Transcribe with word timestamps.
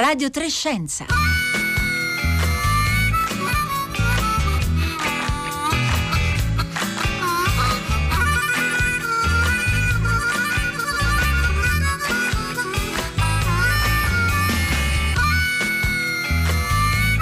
Radio 0.00 0.30
Trescenza. 0.30 1.04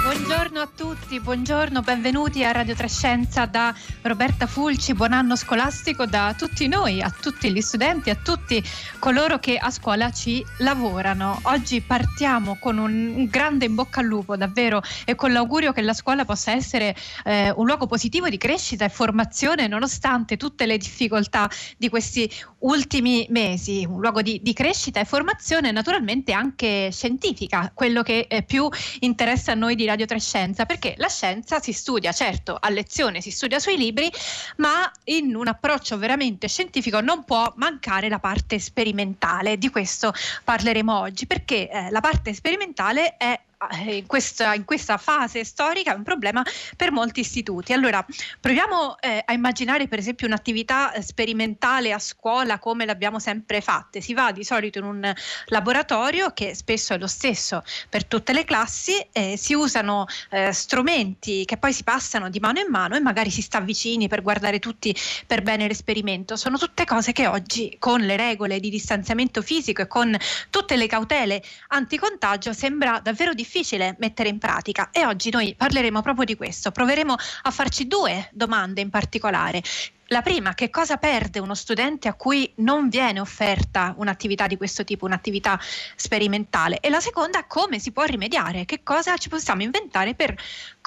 Buongiorno 0.04 0.60
a 0.60 0.68
tutti, 0.78 1.18
buongiorno, 1.18 1.80
benvenuti 1.80 2.44
a 2.44 2.52
Radio 2.52 2.76
Trescenza 2.76 3.46
da 3.46 3.74
Roberta 4.02 4.46
Fulci, 4.46 4.94
buon 4.94 5.12
anno 5.12 5.34
scolastico 5.34 6.06
da 6.06 6.36
tutti 6.38 6.68
noi, 6.68 7.02
a 7.02 7.10
tutti 7.10 7.50
gli 7.50 7.60
studenti, 7.60 8.10
a 8.10 8.14
tutti 8.14 8.62
coloro 9.00 9.40
che 9.40 9.56
a 9.56 9.72
scuola 9.72 10.12
ci 10.12 10.40
lavorano. 10.58 11.40
Oggi 11.42 11.80
partiamo 11.80 12.58
con 12.60 12.78
un 12.78 13.26
grande 13.28 13.64
in 13.64 13.74
bocca 13.74 13.98
al 13.98 14.06
lupo 14.06 14.36
davvero 14.36 14.80
e 15.04 15.16
con 15.16 15.32
l'augurio 15.32 15.72
che 15.72 15.82
la 15.82 15.94
scuola 15.94 16.24
possa 16.24 16.52
essere 16.52 16.94
eh, 17.24 17.50
un 17.56 17.66
luogo 17.66 17.88
positivo 17.88 18.28
di 18.28 18.38
crescita 18.38 18.84
e 18.84 18.88
formazione 18.88 19.66
nonostante 19.66 20.36
tutte 20.36 20.64
le 20.64 20.76
difficoltà 20.76 21.50
di 21.76 21.88
questi 21.88 22.30
ultimi 22.60 23.26
mesi, 23.30 23.84
un 23.84 24.00
luogo 24.00 24.22
di, 24.22 24.38
di 24.44 24.52
crescita 24.52 25.00
e 25.00 25.04
formazione 25.04 25.72
naturalmente 25.72 26.30
anche 26.30 26.90
scientifica, 26.92 27.72
quello 27.74 28.02
che 28.02 28.26
eh, 28.28 28.44
più 28.44 28.68
interessa 29.00 29.50
a 29.50 29.54
noi 29.56 29.74
di 29.74 29.84
Radio 29.84 30.06
Trescenza, 30.06 30.66
perché 30.68 30.92
la 30.98 31.08
scienza 31.08 31.60
si 31.60 31.72
studia, 31.72 32.12
certo, 32.12 32.54
a 32.60 32.68
lezione 32.68 33.22
si 33.22 33.30
studia 33.30 33.58
sui 33.58 33.78
libri, 33.78 34.12
ma 34.56 34.92
in 35.04 35.34
un 35.34 35.48
approccio 35.48 35.96
veramente 35.96 36.46
scientifico 36.46 37.00
non 37.00 37.24
può 37.24 37.50
mancare 37.56 38.10
la 38.10 38.18
parte 38.18 38.58
sperimentale. 38.58 39.56
Di 39.56 39.70
questo 39.70 40.12
parleremo 40.44 41.00
oggi, 41.00 41.26
perché 41.26 41.70
eh, 41.70 41.90
la 41.90 42.00
parte 42.00 42.34
sperimentale 42.34 43.16
è 43.16 43.40
in 43.86 44.06
questa, 44.06 44.54
in 44.54 44.64
questa, 44.64 44.98
fase 44.98 45.44
storica 45.44 45.92
è 45.92 45.96
un 45.96 46.04
problema 46.04 46.44
per 46.76 46.92
molti 46.92 47.20
istituti. 47.20 47.72
Allora, 47.72 48.04
proviamo 48.40 48.98
eh, 49.00 49.22
a 49.24 49.32
immaginare 49.32 49.88
per 49.88 49.98
esempio 49.98 50.26
un'attività 50.26 50.92
eh, 50.92 51.02
sperimentale 51.02 51.92
a 51.92 51.98
scuola 51.98 52.58
come 52.58 52.84
l'abbiamo 52.84 53.18
sempre 53.18 53.60
fatte. 53.60 54.00
Si 54.00 54.14
va 54.14 54.30
di 54.30 54.44
solito 54.44 54.78
in 54.78 54.84
un 54.84 55.12
laboratorio 55.46 56.32
che 56.32 56.54
spesso 56.54 56.94
è 56.94 56.98
lo 56.98 57.08
stesso 57.08 57.64
per 57.88 58.04
tutte 58.04 58.32
le 58.32 58.44
classi, 58.44 59.04
eh, 59.10 59.36
si 59.36 59.54
usano 59.54 60.06
eh, 60.30 60.52
strumenti 60.52 61.44
che 61.44 61.56
poi 61.56 61.72
si 61.72 61.82
passano 61.82 62.30
di 62.30 62.38
mano 62.38 62.60
in 62.60 62.68
mano 62.68 62.94
e 62.94 63.00
magari 63.00 63.30
si 63.30 63.42
sta 63.42 63.60
vicini 63.60 64.06
per 64.06 64.22
guardare 64.22 64.60
tutti 64.60 64.94
per 65.26 65.42
bene 65.42 65.66
l'esperimento. 65.66 66.36
Sono 66.36 66.58
tutte 66.58 66.84
cose 66.84 67.12
che 67.12 67.26
oggi 67.26 67.74
con 67.80 68.00
le 68.02 68.16
regole 68.16 68.60
di 68.60 68.70
distanziamento 68.70 69.42
fisico 69.42 69.82
e 69.82 69.88
con 69.88 70.16
tutte 70.50 70.76
le 70.76 70.86
cautele 70.86 71.42
anticontagio 71.68 72.52
sembra 72.52 73.00
davvero 73.02 73.34
difficile 73.34 73.46
difficile 73.48 73.96
mettere 73.98 74.28
in 74.28 74.38
pratica 74.38 74.90
e 74.90 75.06
oggi 75.06 75.30
noi 75.30 75.54
parleremo 75.56 76.02
proprio 76.02 76.26
di 76.26 76.36
questo. 76.36 76.70
Proveremo 76.70 77.14
a 77.42 77.50
farci 77.50 77.86
due 77.86 78.28
domande 78.32 78.82
in 78.82 78.90
particolare. 78.90 79.62
La 80.10 80.22
prima, 80.22 80.54
che 80.54 80.70
cosa 80.70 80.96
perde 80.96 81.38
uno 81.38 81.54
studente 81.54 82.08
a 82.08 82.14
cui 82.14 82.50
non 82.56 82.88
viene 82.88 83.20
offerta 83.20 83.94
un'attività 83.98 84.46
di 84.46 84.56
questo 84.56 84.84
tipo, 84.84 85.04
un'attività 85.04 85.60
sperimentale? 85.96 86.80
E 86.80 86.88
la 86.88 87.00
seconda, 87.00 87.44
come 87.44 87.78
si 87.78 87.90
può 87.90 88.04
rimediare? 88.04 88.64
Che 88.64 88.82
cosa 88.82 89.16
ci 89.18 89.28
possiamo 89.28 89.62
inventare 89.62 90.14
per 90.14 90.34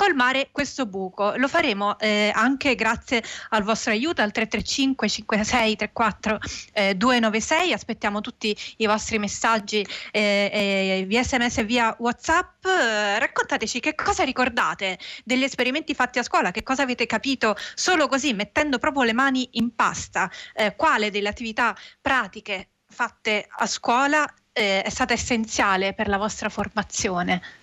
colmare 0.02 0.50
questo 0.52 0.88
buco? 0.88 1.36
Lo 1.36 1.48
faremo 1.48 2.00
eh, 2.00 2.32
anche 2.34 2.74
grazie 2.74 3.22
al 3.50 3.62
vostro 3.62 3.92
aiuto 3.92 4.24
al 4.24 4.32
335 4.32 5.08
56 5.08 5.76
34 5.76 6.40
eh, 6.74 6.96
296. 6.96 7.72
Aspettiamo 7.72 8.20
tutti 8.20 8.58
i 8.78 8.88
vostri 8.88 9.20
messaggi 9.20 9.86
eh, 10.10 11.04
via 11.08 11.24
sms 11.24 11.60
e 11.60 11.64
via 11.66 11.96
whatsapp. 12.00 12.66
Eh, 12.66 13.20
raccontateci 13.20 13.80
che 13.80 13.94
cosa 13.94 14.24
ricordate 14.24 14.98
degli 15.24 15.44
esperimenti 15.44 15.94
fatti 15.94 16.18
a 16.18 16.24
scuola, 16.24 16.50
che 16.50 16.64
cosa 16.64 16.82
avete 16.82 17.06
capito 17.06 17.56
solo 17.76 18.08
così, 18.08 18.34
mettendo 18.34 18.80
proprio 18.80 19.04
le 19.04 19.12
le 19.12 19.14
mani 19.14 19.50
in 19.54 19.76
pasta, 19.76 20.32
eh, 20.54 20.76
quale 20.76 21.12
delle 21.12 21.30
attività 21.30 21.76
pratiche 22.00 22.70
fatte 22.88 23.48
a 23.50 23.68
scuola 23.68 24.26
eh, 24.54 24.82
è 24.82 24.90
stata 24.90 25.14
essenziale 25.14 25.94
per 25.94 26.08
la 26.08 26.18
vostra 26.18 26.50
formazione? 26.50 27.61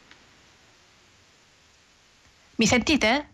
Mi 2.59 2.67
sentite? 2.67 3.29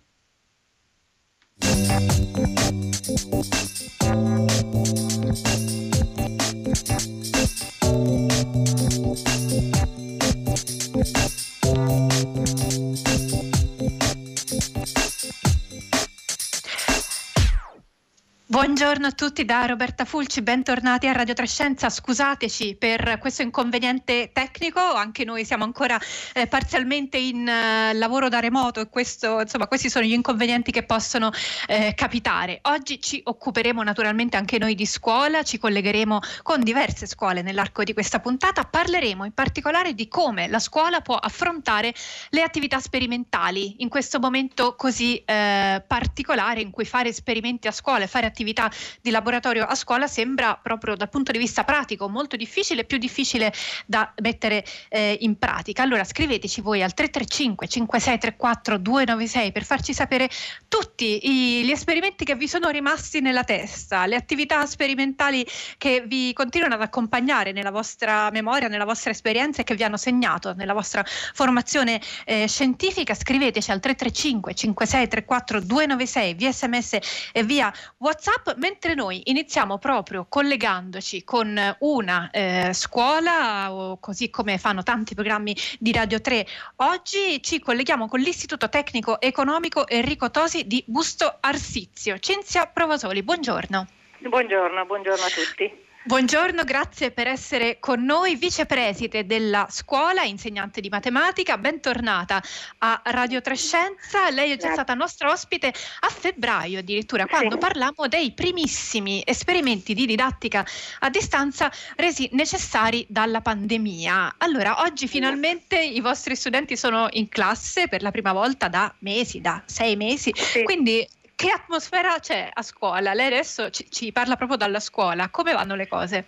Buongiorno 18.55 19.09
a 19.09 19.11
tutti 19.11 19.45
da 19.45 19.67
Roberta 19.67 20.05
Fulci, 20.05 20.41
bentornati 20.41 21.09
a 21.09 21.13
Radio 21.13 21.35
Trescenza. 21.35 21.91
Scusateci 21.91 22.77
per 22.77 23.19
questo 23.19 23.43
inconveniente 23.43 24.31
tecnico, 24.33 24.79
anche 24.79 25.25
noi 25.25 25.45
siamo 25.45 25.65
ancora 25.65 25.99
eh, 26.35 26.47
parzialmente 26.47 27.17
in 27.17 27.41
uh, 27.41 27.99
lavoro 27.99 28.29
da 28.29 28.39
remoto 28.39 28.79
e 28.79 28.89
questo, 28.89 29.41
insomma, 29.41 29.67
questi 29.67 29.91
sono 29.91 30.05
gli 30.05 30.13
inconvenienti 30.13 30.71
che 30.71 30.85
possono 30.85 31.33
eh, 31.67 31.95
capitare. 31.97 32.61
Oggi 32.63 33.01
ci 33.01 33.21
occuperemo 33.25 33.83
naturalmente 33.83 34.37
anche 34.37 34.57
noi 34.57 34.77
di 34.77 34.87
scuola, 34.87 35.43
ci 35.43 35.59
collegheremo 35.59 36.21
con 36.45 36.63
diverse 36.63 37.07
scuole 37.07 37.43
nell'arco 37.43 37.83
di 37.83 37.93
questa 37.93 38.21
puntata, 38.21 38.63
parleremo 38.63 39.25
in 39.25 39.33
particolare 39.33 39.95
di 39.95 40.07
come 40.07 40.47
la 40.47 40.61
scuola 40.61 41.01
può 41.01 41.17
affrontare 41.17 41.93
le 42.29 42.43
attività 42.43 42.79
sperimentali 42.79 43.83
in 43.83 43.89
questo 43.89 44.21
momento 44.21 44.77
così 44.77 45.17
eh, 45.25 45.83
particolare 45.85 46.61
in 46.61 46.71
cui 46.71 46.85
fare 46.85 47.09
esperimenti 47.09 47.67
a 47.67 47.73
scuola 47.73 48.05
e 48.05 48.07
fare 48.07 48.27
attività 48.27 48.43
attività 48.45 48.71
di 49.01 49.11
laboratorio 49.11 49.65
a 49.65 49.75
scuola 49.75 50.07
sembra 50.07 50.59
proprio 50.63 50.95
dal 50.95 51.09
punto 51.09 51.33
di 51.33 51.39
vista 51.39 51.65
pratico 51.65 52.09
molto 52.09 52.37
difficile, 52.37 52.85
più 52.85 52.99
difficile 52.99 53.53
da 53.87 54.13
mettere 54.21 54.65
eh, 54.91 55.17
in 55.21 55.39
pratica. 55.39 55.83
Allora 55.83 56.05
scriveteci 56.05 56.61
voi 56.61 56.83
al 56.83 56.93
335 56.93 57.67
5634 57.67 58.79
296 58.79 59.53
per 59.53 59.65
farci 59.65 59.95
sapere 59.95 60.29
tutti 60.69 61.21
i, 61.23 61.65
gli 61.65 61.71
esperimenti 61.71 62.25
che 62.25 62.37
vi 62.37 62.47
sono 62.47 62.69
rimasti 62.69 63.21
nella 63.21 63.45
testa, 63.45 64.07
le 64.07 64.17
attività 64.17 64.67
sperimentali 64.67 65.47
che 65.79 66.05
vi 66.07 66.33
continuano 66.35 66.75
ad 66.75 66.83
accompagnare 66.83 67.53
nella 67.53 67.71
vostra 67.71 68.31
memoria, 68.31 68.69
nella 68.69 68.85
vostra 68.85 69.11
esperienza 69.11 69.63
e 69.63 69.65
che 69.65 69.75
vi 69.75 69.85
hanno 69.85 69.97
segnato 69.97 70.53
nella 70.55 70.75
vostra 70.75 71.03
formazione 71.05 72.01
eh, 72.27 72.47
scientifica. 72.47 73.15
Scriveteci 73.15 73.71
al 73.71 73.81
335 73.81 74.55
5634 74.55 75.61
296 75.61 76.35
via 76.35 76.53
sms 76.53 76.99
e 77.33 77.43
via 77.43 77.73
WhatsApp 77.99 78.34
WhatsApp, 78.35 78.59
mentre 78.59 78.95
noi 78.95 79.21
iniziamo 79.25 79.79
proprio 79.79 80.27
collegandoci 80.29 81.23
con 81.25 81.77
una 81.81 82.31
eh, 82.33 82.73
scuola, 82.73 83.73
o 83.73 83.99
così 83.99 84.31
come 84.31 84.59
fanno 84.59 84.83
tanti 84.83 85.15
programmi 85.15 85.57
di 85.79 85.93
Radio 85.93 86.21
3. 86.21 86.47
Oggi 86.77 87.43
ci 87.43 87.61
colleghiamo 87.61 88.09
con 88.09 88.21
l'Istituto 88.21 88.69
Tecnico 88.69 89.21
Economico 89.21 89.87
Enrico 89.87 90.31
Tosi 90.31 90.67
di 90.67 90.83
Busto 90.87 91.37
Arsizio. 91.41 92.19
Cinzia 92.19 92.67
Provasoli, 92.67 93.23
buongiorno. 93.23 93.87
Buongiorno, 94.19 94.85
buongiorno 94.85 95.25
a 95.25 95.29
tutti. 95.29 95.84
Buongiorno, 96.07 96.65
grazie 96.65 97.13
per 97.13 97.27
essere 97.29 97.79
con 97.81 98.05
noi, 98.05 98.37
vicepreside 98.37 99.25
della 99.25 99.67
scuola, 99.71 100.23
insegnante 100.23 100.83
di 100.83 100.91
matematica, 100.91 101.57
bentornata 101.57 102.43
a 102.81 103.01
Radio 103.07 103.41
Trescenza. 103.41 104.29
Lei 104.29 104.51
è 104.51 104.59
già 104.59 104.73
stata 104.73 104.93
nostra 104.93 105.31
ospite 105.31 105.69
a 105.69 106.09
febbraio 106.11 106.81
addirittura, 106.81 107.25
quando 107.25 107.55
sì. 107.55 107.59
parlammo 107.59 108.07
dei 108.07 108.33
primissimi 108.33 109.23
esperimenti 109.25 109.95
di 109.95 110.05
didattica 110.05 110.63
a 110.99 111.09
distanza 111.09 111.73
resi 111.97 112.29
necessari 112.33 113.07
dalla 113.09 113.41
pandemia. 113.41 114.35
Allora, 114.37 114.83
oggi 114.83 115.09
finalmente 115.09 115.81
i 115.83 116.01
vostri 116.01 116.37
studenti 116.37 116.77
sono 116.77 117.07
in 117.13 117.31
classe 117.31 117.89
per 117.89 118.03
la 118.03 118.11
prima 118.11 118.35
volta 118.35 118.69
da 118.69 118.95
mesi, 118.99 119.41
da 119.41 119.63
sei 119.65 119.97
mesi, 119.97 120.33
sì. 120.35 120.65
quindi 120.65 121.09
che 121.35 121.51
atmosfera 121.51 122.19
c'è 122.19 122.49
a 122.53 122.63
scuola? 122.63 123.15
Lei 123.15 123.27
adesso 123.27 123.71
ci, 123.71 123.91
ci, 123.91 124.13
parla 124.13 124.37
proprio 124.37 124.57
dalla 124.57 124.81
scuola, 124.81 125.29
come 125.31 125.53
vanno 125.53 125.75
le 125.75 125.89
cose? 125.89 126.25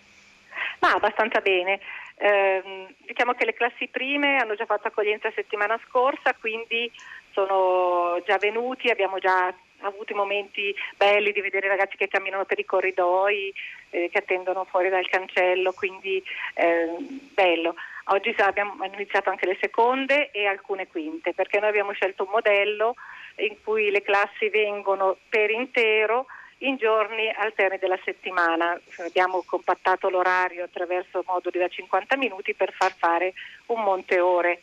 Ma 0.80 0.92
abbastanza 0.92 1.40
bene. 1.40 1.80
Eh, 2.18 2.94
diciamo 3.06 3.34
che 3.34 3.44
le 3.44 3.54
classi 3.54 3.88
prime 3.88 4.36
hanno 4.36 4.54
già 4.54 4.64
fatto 4.64 4.88
accoglienza 4.88 5.30
settimana 5.34 5.78
scorsa, 5.86 6.34
quindi 6.34 6.90
sono 7.32 8.22
già 8.26 8.38
venuti, 8.38 8.88
abbiamo 8.88 9.18
già 9.18 9.54
avuto 9.80 10.14
momenti 10.14 10.74
belli 10.96 11.32
di 11.32 11.40
vedere 11.40 11.66
i 11.66 11.70
ragazzi 11.70 11.96
che 11.96 12.08
camminano 12.08 12.44
per 12.44 12.58
i 12.58 12.64
corridoi, 12.64 13.52
eh, 13.90 14.08
che 14.10 14.18
attendono 14.18 14.64
fuori 14.64 14.88
dal 14.88 15.08
cancello, 15.08 15.72
quindi 15.72 16.22
eh, 16.54 16.96
bello. 17.32 17.74
Oggi 18.10 18.34
abbiamo 18.38 18.84
iniziato 18.84 19.30
anche 19.30 19.46
le 19.46 19.58
seconde 19.60 20.30
e 20.30 20.46
alcune 20.46 20.86
quinte, 20.86 21.34
perché 21.34 21.58
noi 21.58 21.70
abbiamo 21.70 21.92
scelto 21.92 22.22
un 22.24 22.30
modello 22.30 22.94
in 23.38 23.56
cui 23.62 23.90
le 23.90 24.02
classi 24.02 24.48
vengono 24.48 25.16
per 25.28 25.50
intero 25.50 26.26
in 26.58 26.76
giorni 26.76 27.28
alterni 27.36 27.78
della 27.78 27.98
settimana. 28.04 28.80
Abbiamo 28.98 29.42
compattato 29.44 30.08
l'orario 30.08 30.64
attraverso 30.64 31.24
moduli 31.26 31.58
da 31.58 31.68
50 31.68 32.16
minuti 32.16 32.54
per 32.54 32.72
far 32.72 32.94
fare 32.96 33.34
un 33.66 33.82
monte 33.82 34.20
ore 34.20 34.60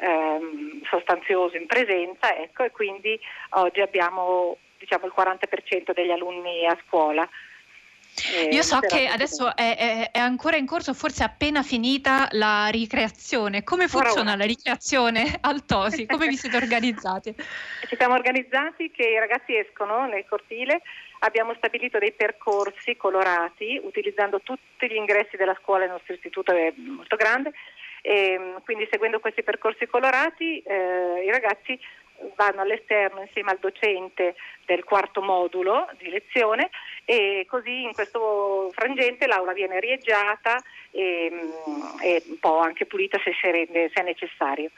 ehm, 0.00 0.82
sostanzioso 0.84 1.56
in 1.56 1.66
presenza 1.66 2.36
ecco, 2.36 2.64
e 2.64 2.70
quindi 2.70 3.18
oggi 3.50 3.80
abbiamo 3.80 4.56
diciamo, 4.78 5.06
il 5.06 5.12
40% 5.16 5.92
degli 5.92 6.10
alunni 6.10 6.66
a 6.66 6.78
scuola. 6.86 7.28
Eh, 8.34 8.48
Io 8.52 8.62
so 8.62 8.80
che 8.80 9.06
adesso 9.06 9.54
è, 9.54 9.76
è, 9.76 10.10
è, 10.10 10.18
ancora 10.18 10.56
in 10.56 10.66
corso, 10.66 10.92
forse 10.92 11.22
appena 11.22 11.62
finita 11.62 12.26
la 12.32 12.66
ricreazione. 12.66 13.62
Come 13.62 13.86
funziona 13.86 14.34
la 14.34 14.44
ricreazione 14.44 15.38
al 15.40 15.64
Tosi? 15.64 16.06
Come 16.06 16.26
vi 16.26 16.36
siete 16.36 16.56
organizzati? 16.56 17.34
Ci 17.86 17.96
siamo 17.96 18.14
organizzati 18.14 18.90
che 18.90 19.04
i 19.04 19.18
ragazzi 19.18 19.56
escono 19.56 20.06
nel 20.06 20.24
cortile, 20.28 20.82
abbiamo 21.20 21.54
stabilito 21.54 21.98
dei 21.98 22.12
percorsi 22.12 22.96
colorati 22.96 23.80
utilizzando 23.82 24.40
tutti 24.40 24.88
gli 24.88 24.96
ingressi 24.96 25.36
della 25.36 25.56
scuola, 25.62 25.84
il 25.84 25.90
nostro 25.90 26.14
istituto 26.14 26.52
è 26.52 26.72
molto 26.76 27.14
grande, 27.14 27.52
e 28.02 28.54
quindi 28.64 28.86
seguendo 28.90 29.20
questi 29.20 29.42
percorsi 29.42 29.86
colorati 29.86 30.60
eh, 30.60 31.24
i 31.24 31.30
ragazzi 31.30 31.78
vanno 32.34 32.62
all'esterno 32.62 33.20
insieme 33.20 33.50
al 33.50 33.58
docente 33.58 34.34
del 34.66 34.84
quarto 34.84 35.22
modulo 35.22 35.88
di 35.98 36.10
lezione 36.10 36.70
e 37.04 37.46
così 37.48 37.82
in 37.82 37.92
questo 37.92 38.70
frangente 38.74 39.26
l'aula 39.26 39.52
viene 39.52 39.76
arieggiata 39.76 40.60
e, 40.90 41.30
e 42.02 42.22
un 42.26 42.38
po' 42.38 42.58
anche 42.58 42.86
pulita 42.86 43.18
se, 43.22 43.32
se 43.40 43.90
è 43.92 44.02
necessario. 44.02 44.70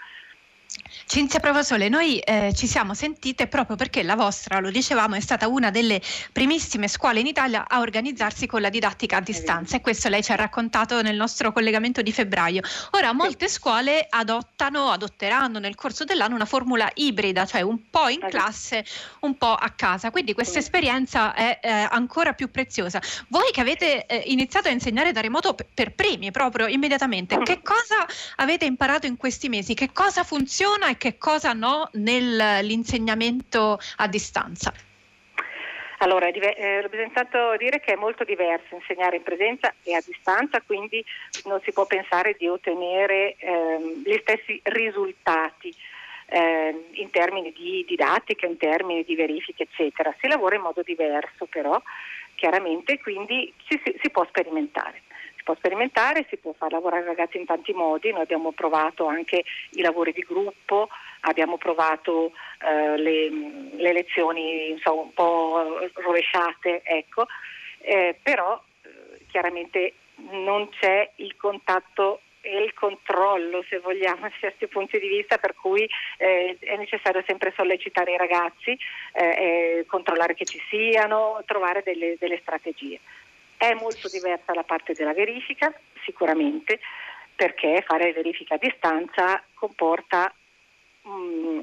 Cinzia 1.07 1.41
Provasole, 1.41 1.89
noi 1.89 2.21
eh, 2.21 2.53
ci 2.55 2.69
siamo 2.69 2.95
sentite 2.95 3.49
proprio 3.49 3.75
perché 3.75 4.05
la 4.05 4.15
vostra, 4.15 4.61
lo 4.61 4.71
dicevamo, 4.71 5.17
è 5.17 5.21
stata 5.21 5.49
una 5.49 5.71
delle 5.71 6.01
primissime 6.31 6.87
scuole 6.87 7.19
in 7.19 7.27
Italia 7.27 7.67
a 7.67 7.81
organizzarsi 7.81 8.47
con 8.47 8.61
la 8.61 8.69
didattica 8.69 9.17
a 9.17 9.21
distanza 9.21 9.77
e 9.77 9.81
questo 9.81 10.09
lei 10.09 10.23
ci 10.23 10.31
ha 10.31 10.37
raccontato 10.37 11.03
nel 11.03 11.17
nostro 11.17 11.51
collegamento 11.53 12.01
di 12.03 12.13
febbraio. 12.13 12.63
Ora 12.93 13.13
molte 13.13 13.49
scuole 13.49 14.07
adottano, 14.09 14.91
adotteranno 14.91 15.59
nel 15.59 15.75
corso 15.75 16.05
dell'anno 16.05 16.37
una 16.37 16.45
formula 16.45 16.89
ibrida, 16.95 17.45
cioè 17.45 17.63
un 17.63 17.91
po' 17.91 18.07
in 18.07 18.25
classe, 18.31 18.85
un 19.21 19.37
po' 19.37 19.55
a 19.55 19.71
casa, 19.71 20.13
quindi 20.13 20.33
questa 20.33 20.61
esperienza 20.61 21.35
è 21.35 21.59
eh, 21.61 21.71
ancora 21.91 22.35
più 22.35 22.53
preziosa. 22.53 23.03
Voi 23.29 23.51
che 23.51 23.61
avete 23.61 24.07
eh, 24.07 24.23
iniziato 24.27 24.69
a 24.69 24.71
insegnare 24.71 25.11
da 25.11 25.21
remoto 25.21 25.55
per, 25.55 25.67
per 25.75 25.95
primi 25.95 26.31
proprio 26.31 26.69
immediatamente, 26.69 27.37
che 27.39 27.63
cosa 27.63 28.07
avete 28.37 28.65
imparato 28.65 29.07
in 29.07 29.17
questi 29.17 29.49
mesi? 29.49 29.75
Che 29.75 29.91
cosa 29.93 30.23
funziona? 30.23 30.59
Funziona 30.61 30.91
e 30.91 30.99
che 30.99 31.17
cosa 31.17 31.55
no 31.55 31.89
nell'insegnamento 31.93 33.79
a 33.97 34.07
distanza? 34.07 34.73
Allora, 35.99 36.29
eh, 36.29 36.87
bisogna 36.89 37.07
intanto 37.07 37.57
dire 37.59 37.81
che 37.81 37.93
è 37.93 37.97
molto 37.97 38.25
diverso 38.25 38.75
insegnare 38.75 39.17
in 39.17 39.23
presenza 39.23 39.73
e 39.83 39.95
a 39.95 40.03
distanza, 40.05 40.61
quindi 40.61 41.05
non 41.45 41.61
si 41.63 41.73
può 41.73 41.87
pensare 41.87 42.37
di 42.39 42.47
ottenere 42.47 43.37
eh, 43.39 44.03
gli 44.05 44.19
stessi 44.21 44.61
risultati 44.65 45.75
eh, 46.27 46.89
in 46.93 47.11
termini 47.11 47.53
di 47.53 47.85
didattica, 47.87 48.47
in 48.47 48.57
termini 48.57 49.05
di 49.05 49.15
verifiche, 49.15 49.65
eccetera. 49.65 50.15
Si 50.21 50.27
lavora 50.27 50.57
in 50.57 50.63
modo 50.63 50.83
diverso 50.83 51.47
però, 51.47 51.81
chiaramente, 52.35 52.99
quindi 52.99 53.53
si, 53.67 53.81
si, 53.85 53.99
si 54.01 54.11
può 54.11 54.25
sperimentare 54.27 55.03
può 55.51 55.55
sperimentare, 55.57 56.27
si 56.29 56.37
può 56.37 56.53
far 56.53 56.71
lavorare 56.71 57.03
i 57.03 57.07
ragazzi 57.07 57.37
in 57.37 57.47
tanti 57.47 57.73
modi, 57.73 58.13
noi 58.13 58.23
abbiamo 58.23 58.53
provato 58.53 59.07
anche 59.07 59.45
i 59.71 59.81
lavori 59.81 60.13
di 60.13 60.23
gruppo, 60.23 60.89
abbiamo 61.23 61.57
provato 61.57 62.33
eh, 62.61 62.97
le, 62.97 63.29
le, 63.77 63.93
lezioni 63.93 64.71
insomma, 64.71 65.03
un 65.03 65.13
po' 65.13 65.79
rovesciate, 65.95 66.83
ecco. 66.85 67.27
eh, 67.81 68.17
però 68.23 68.61
eh, 68.83 69.25
chiaramente 69.29 69.95
non 70.31 70.69
c'è 70.69 71.11
il 71.17 71.37
contatto 71.37 72.21
e 72.43 72.63
il 72.63 72.73
controllo, 72.73 73.65
se 73.69 73.81
vogliamo, 73.81 74.21
da 74.23 74.33
certi 74.39 74.69
punti 74.69 74.99
di 75.01 75.09
vista, 75.09 75.39
per 75.39 75.55
cui 75.55 75.89
eh, 76.19 76.57
è 76.61 76.77
necessario 76.77 77.25
sempre 77.27 77.53
sollecitare 77.57 78.13
i 78.13 78.17
ragazzi, 78.17 78.79
eh, 79.15 79.85
controllare 79.89 80.35
che 80.35 80.45
ci 80.45 80.61
siano, 80.69 81.43
trovare 81.45 81.83
delle, 81.83 82.17
delle 82.19 82.39
strategie. 82.41 83.01
È 83.61 83.75
molto 83.75 84.09
diversa 84.09 84.55
la 84.55 84.63
parte 84.63 84.95
della 84.95 85.13
verifica, 85.13 85.71
sicuramente, 86.03 86.81
perché 87.37 87.85
fare 87.87 88.11
verifica 88.15 88.55
a 88.55 88.59
distanza 88.59 89.45
comporta 89.53 90.33
um, 91.03 91.63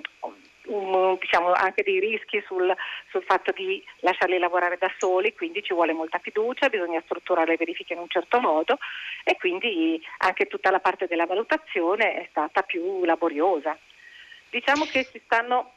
um, 0.67 1.17
diciamo, 1.17 1.53
anche 1.53 1.81
dei 1.81 1.99
rischi 1.99 2.39
sul, 2.45 2.71
sul, 3.09 3.23
fatto 3.23 3.51
di 3.51 3.83
lasciarli 4.01 4.37
lavorare 4.37 4.77
da 4.77 4.93
soli, 4.99 5.33
quindi 5.33 5.63
ci 5.63 5.73
vuole 5.73 5.91
molta 5.91 6.19
fiducia, 6.19 6.69
bisogna 6.69 7.01
strutturare 7.03 7.49
le 7.49 7.57
verifiche 7.57 7.93
in 7.93 7.99
un 7.99 8.09
certo 8.09 8.39
modo 8.39 8.77
e 9.23 9.35
quindi 9.37 9.99
anche 10.19 10.45
tutta 10.45 10.69
la 10.69 10.79
parte 10.79 11.07
della 11.07 11.25
valutazione 11.25 12.13
è 12.13 12.27
stata 12.29 12.61
più 12.61 13.05
laboriosa. 13.05 13.75
Diciamo 14.51 14.85
che 14.85 15.03
si 15.11 15.19
stanno 15.25 15.71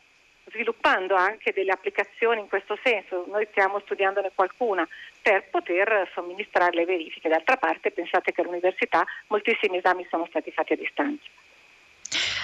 sviluppando 0.51 1.15
anche 1.15 1.53
delle 1.53 1.73
applicazioni 1.73 2.41
in 2.41 2.49
questo 2.49 2.79
senso, 2.83 3.25
noi 3.29 3.47
stiamo 3.51 3.81
studiandone 3.81 4.33
qualcuna 4.35 4.87
per 5.23 5.49
poter 5.51 6.11
somministrare 6.15 6.75
le 6.75 6.85
verifiche. 6.85 7.29
D'altra 7.29 7.57
parte 7.57 7.91
pensate 7.91 8.33
che 8.33 8.41
all'università 8.41 9.05
moltissimi 9.29 9.79
esami 9.79 10.07
sono 10.11 10.27
stati 10.29 10.51
fatti 10.51 10.73
a 10.73 10.77
distanza. 10.77 11.29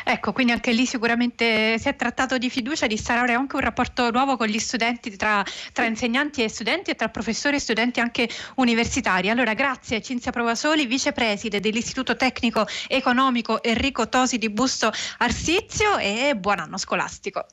Ecco, 0.08 0.32
quindi 0.32 0.52
anche 0.52 0.70
lì 0.70 0.86
sicuramente 0.86 1.78
si 1.80 1.88
è 1.88 1.96
trattato 1.96 2.38
di 2.38 2.48
fiducia, 2.48 2.86
di 2.86 2.92
instaurare 2.94 3.32
anche 3.32 3.56
un 3.56 3.62
rapporto 3.62 4.08
nuovo 4.12 4.36
con 4.36 4.46
gli 4.46 4.60
studenti, 4.60 5.16
tra, 5.16 5.44
tra 5.72 5.84
insegnanti 5.84 6.44
e 6.44 6.48
studenti 6.48 6.92
e 6.92 6.94
tra 6.94 7.08
professori 7.08 7.56
e 7.56 7.58
studenti 7.58 7.98
anche 7.98 8.28
universitari. 8.54 9.30
Allora, 9.30 9.54
grazie 9.54 10.00
Cinzia 10.00 10.30
Provasoli, 10.30 10.86
vicepreside 10.86 11.58
dell'Istituto 11.58 12.14
Tecnico 12.14 12.64
Economico 12.86 13.60
Enrico 13.64 14.08
Tosi 14.08 14.38
di 14.38 14.48
Busto 14.48 14.92
Arsizio 15.18 15.98
e 15.98 16.36
buon 16.36 16.60
anno 16.60 16.78
scolastico. 16.78 17.44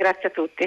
Grazie 0.00 0.28
a 0.28 0.30
tutti. 0.30 0.64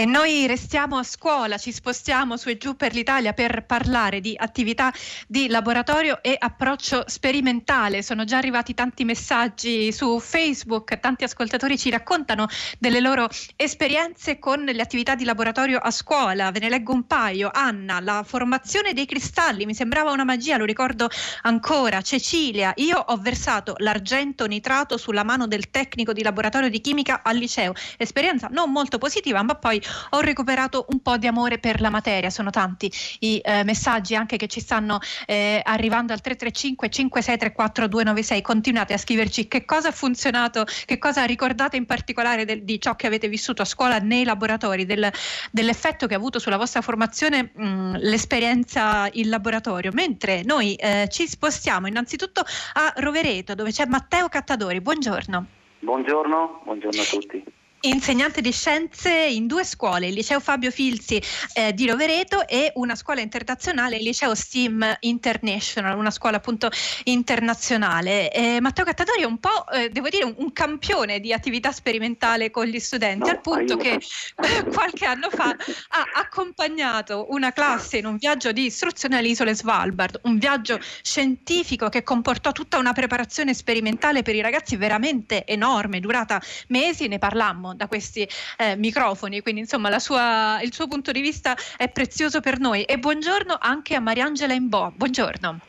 E 0.00 0.06
noi 0.06 0.46
restiamo 0.46 0.96
a 0.96 1.02
scuola, 1.02 1.58
ci 1.58 1.72
spostiamo 1.72 2.38
su 2.38 2.48
e 2.48 2.56
giù 2.56 2.74
per 2.74 2.94
l'Italia 2.94 3.34
per 3.34 3.66
parlare 3.66 4.20
di 4.20 4.34
attività 4.34 4.90
di 5.26 5.46
laboratorio 5.46 6.22
e 6.22 6.36
approccio 6.38 7.04
sperimentale. 7.06 8.02
Sono 8.02 8.24
già 8.24 8.38
arrivati 8.38 8.72
tanti 8.72 9.04
messaggi 9.04 9.92
su 9.92 10.18
Facebook, 10.18 10.98
tanti 11.00 11.24
ascoltatori 11.24 11.76
ci 11.76 11.90
raccontano 11.90 12.46
delle 12.78 13.00
loro 13.00 13.28
esperienze 13.56 14.38
con 14.38 14.64
le 14.64 14.80
attività 14.80 15.14
di 15.14 15.24
laboratorio 15.24 15.76
a 15.76 15.90
scuola. 15.90 16.50
Ve 16.50 16.60
ne 16.60 16.70
leggo 16.70 16.94
un 16.94 17.06
paio. 17.06 17.50
Anna, 17.52 18.00
la 18.00 18.22
formazione 18.26 18.94
dei 18.94 19.04
cristalli, 19.04 19.66
mi 19.66 19.74
sembrava 19.74 20.12
una 20.12 20.24
magia, 20.24 20.56
lo 20.56 20.64
ricordo 20.64 21.10
ancora. 21.42 22.00
Cecilia, 22.00 22.72
io 22.76 22.96
ho 22.96 23.18
versato 23.18 23.74
l'argento 23.76 24.46
nitrato 24.46 24.96
sulla 24.96 25.24
mano 25.24 25.46
del 25.46 25.68
tecnico 25.68 26.14
di 26.14 26.22
laboratorio 26.22 26.70
di 26.70 26.80
chimica 26.80 27.20
al 27.22 27.36
liceo. 27.36 27.74
Esperienza 27.98 28.48
non 28.50 28.72
molto 28.72 28.96
positiva, 28.96 29.42
ma 29.42 29.56
poi 29.56 29.88
ho 30.10 30.20
recuperato 30.20 30.86
un 30.90 31.00
po' 31.00 31.16
di 31.16 31.26
amore 31.26 31.58
per 31.58 31.80
la 31.80 31.90
materia. 31.90 32.30
Sono 32.30 32.50
tanti 32.50 32.90
i 33.20 33.40
eh, 33.42 33.64
messaggi 33.64 34.14
anche 34.14 34.36
che 34.36 34.46
ci 34.46 34.60
stanno 34.60 34.98
eh, 35.26 35.60
arrivando 35.64 36.12
al 36.12 36.20
335 36.20 36.88
5634 36.88 37.88
296. 37.88 38.42
Continuate 38.42 38.92
a 38.92 38.98
scriverci 38.98 39.48
che 39.48 39.64
cosa 39.64 39.88
ha 39.88 39.92
funzionato, 39.92 40.64
che 40.84 40.98
cosa 40.98 41.24
ricordate 41.24 41.76
in 41.76 41.86
particolare 41.86 42.44
del, 42.44 42.62
di 42.62 42.80
ciò 42.80 42.96
che 42.96 43.06
avete 43.06 43.28
vissuto 43.28 43.62
a 43.62 43.64
scuola 43.64 43.98
nei 43.98 44.24
laboratori, 44.24 44.84
del, 44.86 45.10
dell'effetto 45.50 46.06
che 46.06 46.14
ha 46.14 46.16
avuto 46.16 46.38
sulla 46.38 46.56
vostra 46.56 46.80
formazione 46.80 47.50
mh, 47.54 47.98
l'esperienza 47.98 49.08
in 49.12 49.28
laboratorio. 49.28 49.90
Mentre 49.92 50.42
noi 50.44 50.74
eh, 50.74 51.08
ci 51.10 51.26
spostiamo 51.26 51.86
innanzitutto 51.86 52.42
a 52.74 52.92
Rovereto 52.96 53.54
dove 53.54 53.70
c'è 53.70 53.86
Matteo 53.86 54.28
Cattadori. 54.28 54.80
Buongiorno. 54.80 55.46
Buongiorno, 55.80 56.60
buongiorno 56.64 57.00
a 57.00 57.04
tutti. 57.04 57.44
Insegnante 57.82 58.42
di 58.42 58.52
scienze 58.52 59.10
in 59.10 59.46
due 59.46 59.64
scuole, 59.64 60.08
il 60.08 60.12
liceo 60.12 60.38
Fabio 60.38 60.70
Filzi 60.70 61.18
eh, 61.54 61.72
di 61.72 61.86
Rovereto 61.86 62.46
e 62.46 62.72
una 62.74 62.94
scuola 62.94 63.22
internazionale, 63.22 63.96
il 63.96 64.02
liceo 64.02 64.34
STEAM 64.34 64.98
International, 65.00 65.96
una 65.96 66.10
scuola 66.10 66.36
appunto 66.36 66.68
internazionale. 67.04 68.30
Eh, 68.32 68.60
Matteo 68.60 68.84
Cattadori 68.84 69.22
è 69.22 69.24
un 69.24 69.38
po', 69.38 69.66
eh, 69.72 69.88
devo 69.88 70.10
dire, 70.10 70.24
un, 70.24 70.34
un, 70.36 70.52
campione 70.52 71.20
di 71.20 71.32
attività 71.32 71.72
sperimentale 71.72 72.50
con 72.50 72.66
gli 72.66 72.78
studenti, 72.78 73.24
no, 73.24 73.30
al 73.30 73.40
punto 73.40 73.78
che 73.78 73.98
qualche 74.70 75.06
anno 75.06 75.30
fa 75.30 75.48
ha 75.48 76.04
accompagnato 76.16 77.28
una 77.30 77.50
classe 77.50 77.96
in 77.96 78.04
un 78.04 78.18
viaggio 78.18 78.52
di 78.52 78.66
istruzione 78.66 79.16
alle 79.16 79.28
isole 79.28 79.54
Svalbard, 79.54 80.20
un 80.24 80.36
viaggio 80.36 80.78
scientifico 81.00 81.88
che 81.88 82.02
comportò 82.02 82.52
tutta 82.52 82.76
una 82.76 82.92
preparazione 82.92 83.54
sperimentale 83.54 84.20
per 84.20 84.34
i 84.34 84.42
ragazzi 84.42 84.76
veramente 84.76 85.46
enorme, 85.46 86.00
durata 86.00 86.42
mesi, 86.66 87.08
ne 87.08 87.18
parlammo 87.18 87.68
da 87.74 87.86
questi 87.86 88.28
eh, 88.58 88.76
microfoni, 88.76 89.40
quindi 89.40 89.60
insomma 89.62 89.98
sua, 89.98 90.60
il 90.62 90.72
suo 90.72 90.88
punto 90.88 91.12
di 91.12 91.20
vista 91.20 91.56
è 91.76 91.88
prezioso 91.88 92.40
per 92.40 92.58
noi. 92.58 92.82
E 92.84 92.98
buongiorno 92.98 93.56
anche 93.58 93.94
a 93.94 94.00
Mariangela 94.00 94.52
Imbo. 94.52 94.92
Buongiorno. 94.94 95.60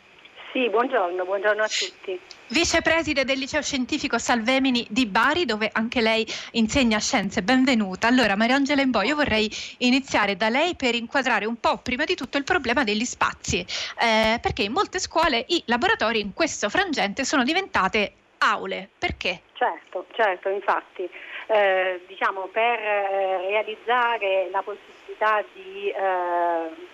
Sì, 0.51 0.69
buongiorno, 0.69 1.23
buongiorno 1.23 1.63
a 1.63 1.67
tutti. 1.67 2.19
Vicepreside 2.47 3.23
del 3.23 3.39
Liceo 3.39 3.61
Scientifico 3.61 4.17
Salvemini 4.17 4.85
di 4.89 5.05
Bari, 5.05 5.45
dove 5.45 5.69
anche 5.71 6.01
lei 6.01 6.27
insegna 6.51 6.99
scienze. 6.99 7.41
Benvenuta. 7.41 8.07
Allora, 8.07 8.35
Mariangela 8.35 8.81
Imbo, 8.81 9.01
io 9.01 9.15
vorrei 9.15 9.49
iniziare 9.77 10.35
da 10.35 10.49
lei 10.49 10.75
per 10.75 10.93
inquadrare 10.93 11.45
un 11.45 11.57
po' 11.57 11.77
prima 11.77 12.03
di 12.03 12.15
tutto 12.15 12.37
il 12.37 12.43
problema 12.43 12.83
degli 12.83 13.05
spazi, 13.05 13.59
eh, 13.59 14.39
perché 14.41 14.63
in 14.63 14.73
molte 14.73 14.99
scuole 14.99 15.45
i 15.47 15.63
laboratori 15.67 16.19
in 16.19 16.33
questo 16.33 16.67
frangente 16.67 17.23
sono 17.23 17.45
diventate 17.45 18.11
aule. 18.39 18.89
Perché? 18.97 19.43
Certo, 19.53 20.07
certo, 20.15 20.49
infatti. 20.49 21.09
Eh, 21.53 21.99
diciamo, 22.07 22.47
per 22.47 22.79
eh, 22.79 23.37
realizzare 23.49 24.47
la 24.51 24.61
possibilità 24.61 25.43
di 25.51 25.89
eh, 25.89 25.99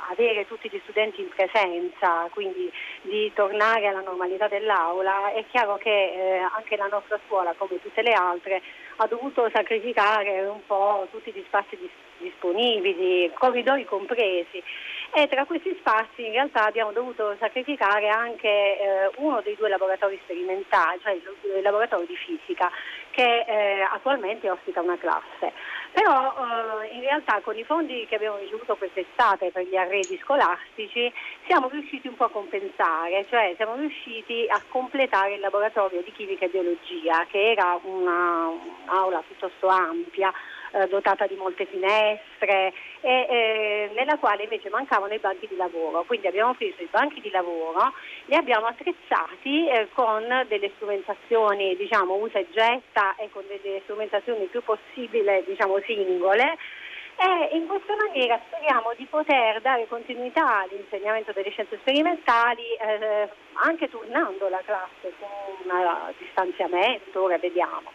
avere 0.10 0.48
tutti 0.48 0.68
gli 0.68 0.80
studenti 0.82 1.22
in 1.22 1.30
presenza, 1.30 2.28
quindi 2.32 2.72
di 3.04 3.32
tornare 3.36 3.86
alla 3.86 4.02
normalità 4.02 4.48
dell'aula, 4.48 5.32
è 5.32 5.46
chiaro 5.52 5.78
che 5.78 5.92
eh, 5.92 6.38
anche 6.56 6.76
la 6.76 6.88
nostra 6.88 7.20
scuola, 7.28 7.54
come 7.56 7.80
tutte 7.80 8.02
le 8.02 8.14
altre, 8.14 8.64
ha 8.96 9.06
dovuto 9.06 9.48
sacrificare 9.54 10.48
un 10.48 10.66
po' 10.66 11.08
tutti 11.12 11.32
gli 11.32 11.44
spazi 11.46 11.78
disponibili, 12.20 13.32
corridoi 13.34 13.86
compresi 13.86 14.64
e 15.14 15.28
tra 15.28 15.46
questi 15.46 15.76
spazi 15.80 16.26
in 16.26 16.34
realtà 16.34 16.66
abbiamo 16.66 16.92
dovuto 16.92 17.36
sacrificare 17.40 18.10
anche 18.10 18.48
eh, 18.48 19.12
uno 19.18 19.42
dei 19.42 19.56
due 19.56 19.70
laboratori 19.70 20.20
sperimentali, 20.24 21.00
cioè 21.02 21.14
il, 21.14 21.62
laboratorio 21.62 22.06
di 22.06 22.16
fisica 22.16 22.70
che 23.12 23.46
eh, 23.48 23.82
attualmente 23.82 24.50
ospita 24.50 24.82
una 24.82 24.98
classe. 24.98 25.54
Però 25.92 26.36
eh, 26.84 26.94
in 26.94 27.02
realtà 27.02 27.40
con 27.42 27.58
i 27.58 27.64
fondi 27.64 28.06
che 28.06 28.16
abbiamo 28.16 28.38
ricevuto 28.38 28.76
quest'estate 28.76 29.52
per 29.52 29.64
gli 29.64 29.76
arredi 29.76 30.20
scolastici 30.22 31.12
siamo 31.48 31.70
riusciti 31.70 32.08
un 32.08 32.16
po' 32.16 32.26
a 32.26 32.30
compensare, 32.30 33.26
cioè 33.30 33.54
siamo 33.56 33.76
riusciti 33.76 34.46
a 34.50 34.62
completare 34.68 35.36
il 35.36 35.40
laboratorio 35.40 36.02
di 36.02 36.12
chimica 36.12 36.46
e 36.46 36.50
biologia 36.50 37.26
che 37.30 37.52
era 37.52 37.80
un'aula 37.82 39.24
piuttosto 39.26 39.68
ampia 39.68 40.32
eh, 40.78 40.88
dotata 40.88 41.26
di 41.26 41.36
molte 41.36 41.66
finestre 41.66 42.74
e 43.02 43.28
eh, 43.30 43.92
nella 43.96 44.18
quale 44.18 44.44
invece 44.44 44.70
mancavano 44.70 45.14
i 45.14 45.20
banchi 45.20 45.48
di 45.48 45.56
lavoro. 45.56 46.04
Quindi 46.04 46.28
abbiamo 46.28 46.54
preso 46.54 46.82
i 46.82 46.88
banchi 46.90 47.20
di 47.22 47.32
lavoro, 47.32 47.94
li 48.26 48.36
abbiamo 48.36 48.68
attrezzati 48.68 49.68
eh, 49.68 49.88
con 49.94 50.24
delle 50.48 50.72
strumentazioni 50.76 51.76
diciamo 51.76 52.16
usa 52.16 52.40
e 52.40 52.48
getta 52.52 53.16
e 53.16 53.30
con 53.32 53.44
delle 53.48 53.82
strumentazioni 53.84 54.46
più 54.46 54.62
possibile 54.64 55.44
diciamo 55.46 55.80
singole 55.86 56.58
e 57.20 57.56
in 57.58 57.66
questa 57.66 57.96
maniera 57.96 58.40
speriamo 58.46 58.94
di 58.96 59.06
poter 59.06 59.60
dare 59.62 59.88
continuità 59.88 60.62
all'insegnamento 60.62 61.32
delle 61.32 61.50
scienze 61.50 61.78
sperimentali 61.80 62.76
eh, 62.80 63.28
anche 63.54 63.90
tornando 63.90 64.48
la 64.50 64.62
classe 64.64 65.14
con 65.20 65.28
un 65.64 66.14
distanziamento, 66.20 67.24
ora 67.24 67.40
vediamo 67.40 67.92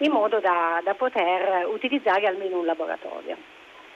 in 0.00 0.12
modo 0.12 0.38
da, 0.40 0.80
da 0.84 0.94
poter 0.94 1.66
utilizzare 1.66 2.26
almeno 2.26 2.58
un 2.58 2.66
laboratorio. 2.66 3.36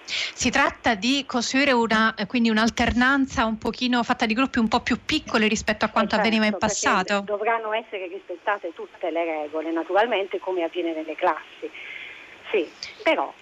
Si 0.07 0.51
tratta 0.51 0.95
di 0.95 1.25
costruire 1.27 1.73
una, 1.73 2.15
quindi 2.27 2.51
un'alternanza 2.51 3.47
un 3.47 3.57
pochino 3.57 4.03
fatta 4.03 4.27
di 4.27 4.35
gruppi 4.35 4.59
un 4.59 4.69
po' 4.69 4.81
più 4.81 4.99
piccoli 5.05 5.49
rispetto 5.49 5.87
a 5.87 5.89
quanto 5.89 6.17
certo, 6.17 6.27
avveniva 6.27 6.47
in 6.47 6.59
passato? 6.59 7.21
Dovranno 7.21 7.73
essere 7.73 8.09
rispettate 8.09 8.75
tutte 8.75 9.11
le 9.11 9.25
regole, 9.25 9.71
naturalmente 9.71 10.39
come 10.39 10.63
avviene 10.63 10.93
nelle 10.93 11.15
classi. 11.15 11.71
Sì, 12.51 12.71
però 13.03 13.33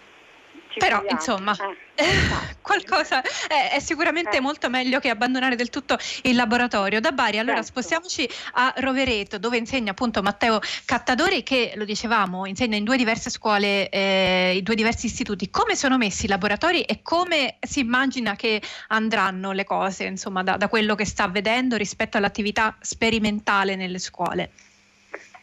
però 0.79 0.99
proviamo. 0.99 1.19
insomma 1.19 1.57
eh, 1.95 2.05
qualcosa 2.61 3.23
è, 3.23 3.73
è 3.75 3.81
sicuramente 3.81 4.37
eh. 4.37 4.41
molto 4.41 4.69
meglio 4.69 5.00
che 5.00 5.09
abbandonare 5.09 5.57
del 5.57 5.71
tutto 5.71 5.99
il 6.23 6.35
laboratorio 6.35 7.00
da 7.00 7.12
Bari 7.12 7.38
allora 7.38 7.62
certo. 7.62 7.71
spostiamoci 7.71 8.29
a 8.52 8.73
Rovereto 8.76 9.38
dove 9.38 9.57
insegna 9.57 9.91
appunto 9.91 10.23
Matteo 10.23 10.61
Cattadori 10.85 11.43
che 11.43 11.73
lo 11.76 11.85
dicevamo 11.85 12.47
insegna 12.47 12.76
in 12.76 12.85
due 12.85 12.97
diverse 12.97 13.31
scuole 13.31 13.88
eh, 13.88 14.55
in 14.57 14.62
due 14.64 14.75
diversi 14.75 15.07
istituti 15.07 15.50
come 15.50 15.76
sono 15.76 15.97
messi 15.97 16.26
i 16.26 16.29
laboratori 16.29 16.83
e 16.83 17.02
come 17.02 17.57
si 17.61 17.81
immagina 17.81 18.37
che 18.37 18.61
andranno 18.88 19.52
le 19.52 19.64
cose 19.64 20.05
insomma 20.05 20.43
da, 20.43 20.57
da 20.57 20.69
quello 20.69 20.95
che 20.95 21.05
sta 21.05 21.29
vedendo 21.29 21.76
rispetto 21.76 22.17
all'attività 22.17 22.76
sperimentale 22.81 23.76
nelle 23.76 23.99
scuole 23.99 24.50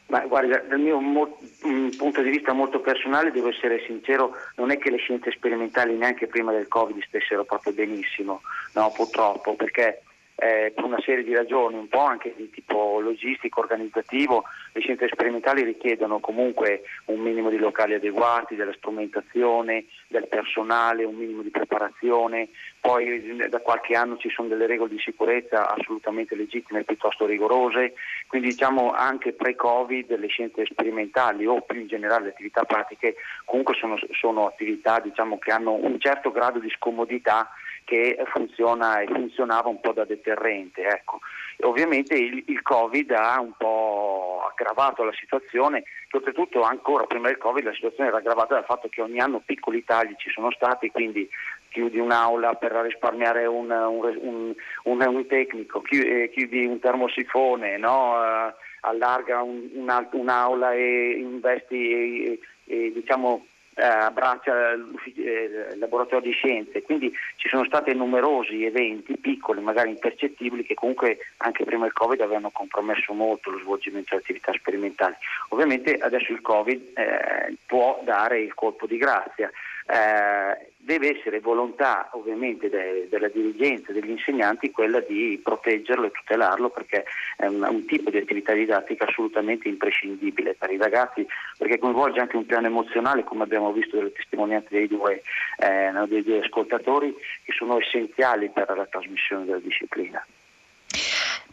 ma 0.10 0.20
guarda, 0.25 0.58
dal 0.68 0.80
mio 0.80 1.00
mo- 1.00 1.38
mm, 1.66 1.89
punto 1.98 2.22
di 2.22 2.30
vista 2.30 2.54
molto 2.54 2.80
personale, 2.80 3.32
devo 3.32 3.50
essere 3.50 3.84
sincero, 3.86 4.36
non 4.56 4.72
è 4.72 4.78
che 4.78 4.89
le 4.89 4.98
scienze 4.98 5.32
sperimentali 5.32 5.96
neanche 5.96 6.28
prima 6.28 6.51
del 6.51 6.68
Covid 6.68 7.01
stessero 7.08 7.46
proprio 7.46 7.74
benissimo, 7.74 8.42
no, 8.74 8.92
purtroppo, 8.92 9.56
perché 9.56 10.01
eh, 10.39 10.72
per 10.74 10.84
una 10.84 11.00
serie 11.01 11.24
di 11.24 11.36
ragioni, 11.36 11.75
un 11.75 11.88
po' 11.88 12.05
anche 12.05 12.34
di 12.36 12.50
tipo 12.50 13.00
logistico, 13.00 13.60
organizzativo, 13.60 14.46
le 14.74 14.81
scienze 14.81 15.08
sperimentali 15.10 15.63
richiedono 15.63 16.19
comunque 16.19 16.84
un 17.05 17.19
minimo 17.19 17.50
di 17.50 17.58
locali 17.58 17.93
adeguati, 17.93 18.55
della 18.55 18.74
strumentazione, 18.74 19.86
del 20.08 20.27
personale, 20.27 21.03
un 21.03 21.15
minimo 21.15 21.41
di 21.41 21.50
preparazione, 21.50 22.50
poi 22.79 23.36
da 23.50 23.60
qualche 23.60 23.96
anno 23.96 24.17
ci 24.17 24.29
sono 24.29 24.48
delle 24.48 24.65
regole 24.65 24.91
di 24.91 25.00
sicurezza 25.00 25.69
assolutamente 25.69 26.36
legittime 26.36 26.79
e 26.79 26.84
piuttosto 26.84 27.25
rigorose, 27.25 27.93
quindi 28.27 28.50
diciamo 28.50 28.91
anche 28.91 29.34
pre-Covid 29.34 30.17
le 30.17 30.27
scienze 30.27 30.65
sperimentali 30.65 31.46
o 31.46 31.62
più 31.62 31.81
in 31.81 31.88
generale 31.88 32.25
le 32.25 32.29
attività 32.29 32.63
pratiche 32.63 33.15
comunque 33.43 33.75
sono, 33.75 33.98
sono 34.12 34.48
attività 34.48 35.00
diciamo, 35.00 35.38
che 35.38 35.51
hanno 35.51 35.74
un 35.74 36.00
certo 36.00 36.31
grado 36.31 36.60
di 36.60 36.69
scomodità 36.69 37.50
che 37.89 38.22
funziona 38.25 39.00
e 39.00 39.08
funzionava 39.08 39.67
un 39.67 39.79
po' 39.79 39.93
da 39.93 40.05
deterrente. 40.05 40.84
Ecco. 40.84 41.22
Ovviamente 41.62 42.13
il, 42.15 42.43
il, 42.46 42.62
Covid 42.62 43.10
ha 43.12 43.41
un 43.41 43.53
po' 43.58 44.48
aggravato 44.48 45.03
la 45.03 45.13
situazione, 45.13 45.84
oltretutto 46.12 46.62
ancora 46.62 47.05
prima 47.05 47.29
del 47.29 47.39
Covid 47.39 47.63
la 47.63 47.74
situazione 47.74 48.10
era 48.10 48.19
aggravata 48.19 48.53
dal 48.53 48.65
fatto 48.65 48.89
che 48.89 49.01
ogni 49.01 49.19
anno 49.19 49.41
piccoli 49.43 49.84
tagli 49.84 50.13
ci 50.17 50.29
sono 50.29 50.51
stati, 50.51 50.91
quindi 50.91 51.27
chiudi 51.69 51.98
un'aula 51.98 52.53
per 52.53 52.74
risparmiare 52.74 53.48
un, 53.48 53.72
un, 53.72 54.53
un, 54.84 55.01
un 55.01 55.25
tecnico, 55.27 55.81
eh, 55.89 56.29
chiudi 56.31 56.65
un 56.65 56.79
termosifone, 56.79 57.77
no? 57.77 58.13
uh, 58.13 58.53
allarga 58.81 59.41
un'aula 59.41 60.74
e 60.74 61.17
investi 61.17 61.91
e, 61.91 62.39
e, 62.65 62.91
diciamo, 62.93 63.48
eh, 63.80 63.86
abbraccia 63.86 64.74
eh, 64.74 65.70
il 65.74 65.80
laboratorio 65.80 66.30
di 66.30 66.32
scienze, 66.32 66.82
quindi 66.82 67.12
ci 67.38 67.48
sono 67.48 67.64
stati 67.66 67.94
numerosi 67.94 68.66
eventi 68.66 69.18
piccoli, 69.18 69.62
magari 69.62 69.90
impercettibili, 69.90 70.64
che 70.64 70.74
comunque 70.74 71.18
anche 71.38 71.64
prima 71.64 71.84
del 71.84 71.94
Covid 71.94 72.20
avevano 72.22 72.50
compromesso 72.52 73.14
molto 73.14 73.50
lo 73.50 73.60
svolgimento 73.60 74.16
di 74.16 74.22
attività 74.22 74.52
sperimentali. 74.54 75.16
Ovviamente 75.50 75.96
adesso 75.96 76.32
il 76.32 76.42
Covid 76.42 76.98
eh, 76.98 77.56
può 77.66 78.02
dare 78.04 78.42
il 78.42 78.54
colpo 78.54 78.86
di 78.86 78.98
grazia. 78.98 79.50
Eh, 79.91 80.69
deve 80.77 81.17
essere 81.17 81.39
volontà 81.39 82.10
ovviamente 82.13 82.69
de- 82.69 83.08
della 83.10 83.27
dirigenza, 83.27 83.91
degli 83.91 84.12
insegnanti, 84.12 84.69
quella 84.69 85.00
di 85.00 85.39
proteggerlo 85.43 86.05
e 86.05 86.12
tutelarlo 86.12 86.69
perché 86.69 87.05
è 87.36 87.48
un, 87.48 87.65
un, 87.67 87.86
tipo 87.86 88.12
di 88.12 88.17
attività 88.17 88.53
didattica 88.53 89.05
assolutamente 89.05 89.67
imprescindibile 89.67 90.53
per 90.53 90.69
i 90.72 90.77
ragazzi 90.77 91.25
perché 91.58 91.79
coinvolge 91.79 92.19
anche 92.19 92.38
un 92.38 92.46
piano 92.46 92.67
emozionale 92.67 93.24
come 93.24 93.43
abbiamo 93.43 93.72
visto 93.72 93.98
dalle 93.98 94.12
testimonianze 94.12 94.67
dei 94.69 94.88
eh, 94.88 95.91
dei 96.08 96.24
due 96.24 96.39
ascoltatori 96.39 97.15
che 97.43 97.51
sono 97.51 97.79
essenziali 97.79 98.50
per 98.50 98.72
la 98.75 98.86
trasmissione 98.86 99.46
della 99.46 99.60
disciplina. 99.60 100.24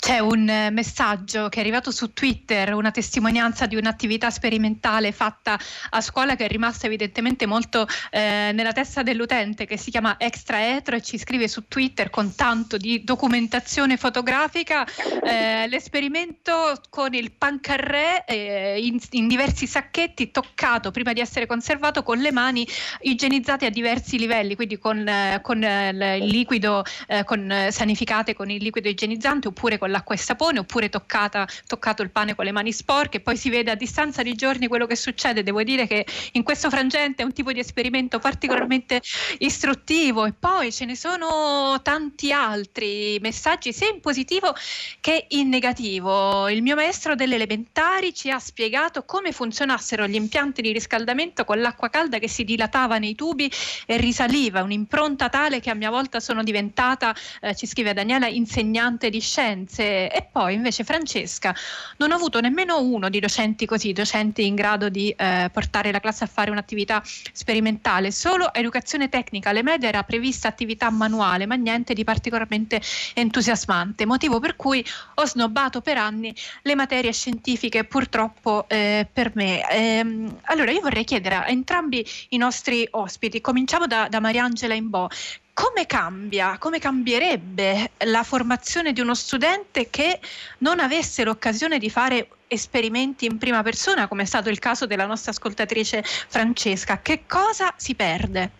C'è 0.06 0.20
un 0.20 0.48
eh, 0.48 0.70
messaggio 0.70 1.48
che 1.48 1.56
è 1.56 1.62
arrivato 1.62 1.90
su 1.90 2.12
Twitter, 2.12 2.72
una 2.74 2.92
testimonianza 2.92 3.66
di 3.66 3.74
un'attività 3.74 4.30
sperimentale 4.30 5.10
fatta 5.10 5.58
a 5.90 6.00
scuola 6.00 6.36
che 6.36 6.44
è 6.44 6.48
rimasta 6.48 6.86
evidentemente 6.86 7.44
molto 7.44 7.88
eh, 8.12 8.52
nella 8.54 8.70
testa 8.70 9.02
dell'utente, 9.02 9.66
che 9.66 9.76
si 9.76 9.90
chiama 9.90 10.14
Extra 10.16 10.76
Etro 10.76 10.94
e 10.94 11.02
ci 11.02 11.18
scrive 11.18 11.48
su 11.48 11.66
Twitter 11.66 12.08
con 12.08 12.36
tanto 12.36 12.76
di 12.76 13.02
documentazione 13.02 13.96
fotografica 13.96 14.86
eh, 15.24 15.66
l'esperimento 15.66 16.80
con 16.88 17.12
il 17.12 17.32
pancarré 17.32 18.24
eh, 18.26 18.78
in, 18.80 19.00
in, 19.10 19.26
diversi 19.26 19.66
sacchetti, 19.66 20.30
toccato 20.30 20.92
prima 20.92 21.14
di 21.14 21.18
essere 21.18 21.46
conservato 21.46 22.04
con 22.04 22.18
le 22.18 22.30
mani 22.30 22.64
igienizzate 23.00 23.66
a 23.66 23.70
diversi 23.70 24.18
livelli, 24.18 24.54
quindi 24.54 24.78
con, 24.78 24.98
eh, 25.08 25.40
con 25.42 25.60
il 25.60 26.26
liquido, 26.26 26.84
con, 27.24 27.66
sanificate 27.70 28.34
con 28.34 28.50
il 28.50 28.62
liquido 28.62 28.88
igienizzante 28.88 29.48
oppure 29.48 29.78
con 29.78 29.90
la 29.90 29.94
l'acqua 29.96 30.14
e 30.14 30.18
sapone 30.18 30.58
oppure 30.58 30.88
toccata, 30.88 31.48
toccato 31.66 32.02
il 32.02 32.10
pane 32.10 32.34
con 32.34 32.44
le 32.44 32.52
mani 32.52 32.72
sporche, 32.72 33.20
poi 33.20 33.36
si 33.36 33.50
vede 33.50 33.70
a 33.70 33.74
distanza 33.74 34.22
di 34.22 34.34
giorni 34.34 34.68
quello 34.68 34.86
che 34.86 34.96
succede. 34.96 35.42
Devo 35.42 35.62
dire 35.62 35.86
che 35.86 36.06
in 36.32 36.42
questo 36.42 36.70
frangente 36.70 37.22
è 37.22 37.24
un 37.24 37.32
tipo 37.32 37.52
di 37.52 37.60
esperimento 37.60 38.18
particolarmente 38.18 39.00
istruttivo 39.38 40.26
e 40.26 40.32
poi 40.38 40.72
ce 40.72 40.84
ne 40.84 40.96
sono 40.96 41.80
tanti 41.82 42.32
altri 42.32 43.18
messaggi 43.20 43.72
sia 43.72 43.88
in 43.88 44.00
positivo 44.00 44.54
che 45.00 45.26
in 45.30 45.48
negativo. 45.48 46.48
Il 46.48 46.62
mio 46.62 46.74
maestro 46.74 47.14
delle 47.14 47.36
elementari 47.36 48.12
ci 48.14 48.30
ha 48.30 48.38
spiegato 48.38 49.04
come 49.04 49.32
funzionassero 49.32 50.06
gli 50.06 50.14
impianti 50.14 50.60
di 50.60 50.72
riscaldamento 50.72 51.44
con 51.44 51.60
l'acqua 51.60 51.88
calda 51.88 52.18
che 52.18 52.28
si 52.28 52.44
dilatava 52.44 52.98
nei 52.98 53.14
tubi 53.14 53.50
e 53.86 53.96
risaliva, 53.96 54.62
un'impronta 54.62 55.28
tale 55.28 55.60
che 55.60 55.70
a 55.70 55.74
mia 55.74 55.90
volta 55.90 56.20
sono 56.20 56.42
diventata, 56.42 57.14
eh, 57.40 57.54
ci 57.54 57.66
scrive 57.66 57.94
Daniela, 57.94 58.26
insegnante 58.26 59.08
di 59.10 59.20
scienze. 59.20 59.85
E 59.86 60.28
poi 60.30 60.54
invece 60.54 60.84
Francesca, 60.84 61.54
non 61.98 62.10
ho 62.10 62.14
avuto 62.14 62.40
nemmeno 62.40 62.80
uno 62.80 63.08
di 63.08 63.20
docenti 63.20 63.66
così, 63.66 63.92
docenti 63.92 64.46
in 64.46 64.54
grado 64.54 64.88
di 64.88 65.10
eh, 65.10 65.48
portare 65.52 65.92
la 65.92 66.00
classe 66.00 66.24
a 66.24 66.26
fare 66.26 66.50
un'attività 66.50 67.02
sperimentale, 67.04 68.10
solo 68.10 68.52
educazione 68.52 69.08
tecnica, 69.08 69.50
alle 69.50 69.62
medie 69.62 69.88
era 69.88 70.02
prevista 70.02 70.48
attività 70.48 70.90
manuale, 70.90 71.46
ma 71.46 71.54
niente 71.54 71.94
di 71.94 72.04
particolarmente 72.04 72.80
entusiasmante, 73.14 74.06
motivo 74.06 74.40
per 74.40 74.56
cui 74.56 74.84
ho 75.14 75.26
snobbato 75.26 75.80
per 75.80 75.98
anni 75.98 76.34
le 76.62 76.74
materie 76.74 77.12
scientifiche 77.12 77.84
purtroppo 77.84 78.66
eh, 78.68 79.06
per 79.10 79.32
me. 79.34 79.68
Ehm, 79.70 80.38
allora 80.42 80.70
io 80.70 80.80
vorrei 80.80 81.04
chiedere 81.04 81.34
a 81.36 81.48
entrambi 81.48 82.04
i 82.30 82.36
nostri 82.36 82.86
ospiti, 82.90 83.40
cominciamo 83.40 83.86
da, 83.86 84.08
da 84.08 84.20
Mariangela 84.20 84.74
Imbo, 84.74 85.08
come 85.56 85.86
cambia, 85.86 86.58
come 86.58 86.78
cambierebbe 86.78 87.92
la 88.04 88.22
formazione 88.24 88.92
di 88.92 89.00
uno 89.00 89.14
studente 89.14 89.88
che 89.88 90.20
non 90.58 90.80
avesse 90.80 91.24
l'occasione 91.24 91.78
di 91.78 91.88
fare 91.88 92.28
esperimenti 92.46 93.24
in 93.24 93.38
prima 93.38 93.62
persona, 93.62 94.06
come 94.06 94.24
è 94.24 94.26
stato 94.26 94.50
il 94.50 94.58
caso 94.58 94.84
della 94.84 95.06
nostra 95.06 95.30
ascoltatrice 95.30 96.02
Francesca? 96.02 97.00
Che 97.00 97.22
cosa 97.26 97.72
si 97.78 97.94
perde? 97.94 98.50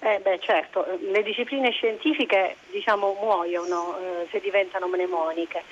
Eh 0.00 0.20
beh, 0.22 0.40
certo, 0.40 0.84
le 1.10 1.22
discipline 1.22 1.70
scientifiche 1.70 2.56
diciamo, 2.70 3.16
muoiono 3.18 3.96
eh, 3.96 4.26
se 4.30 4.40
diventano 4.40 4.88
mnemoniche, 4.88 5.62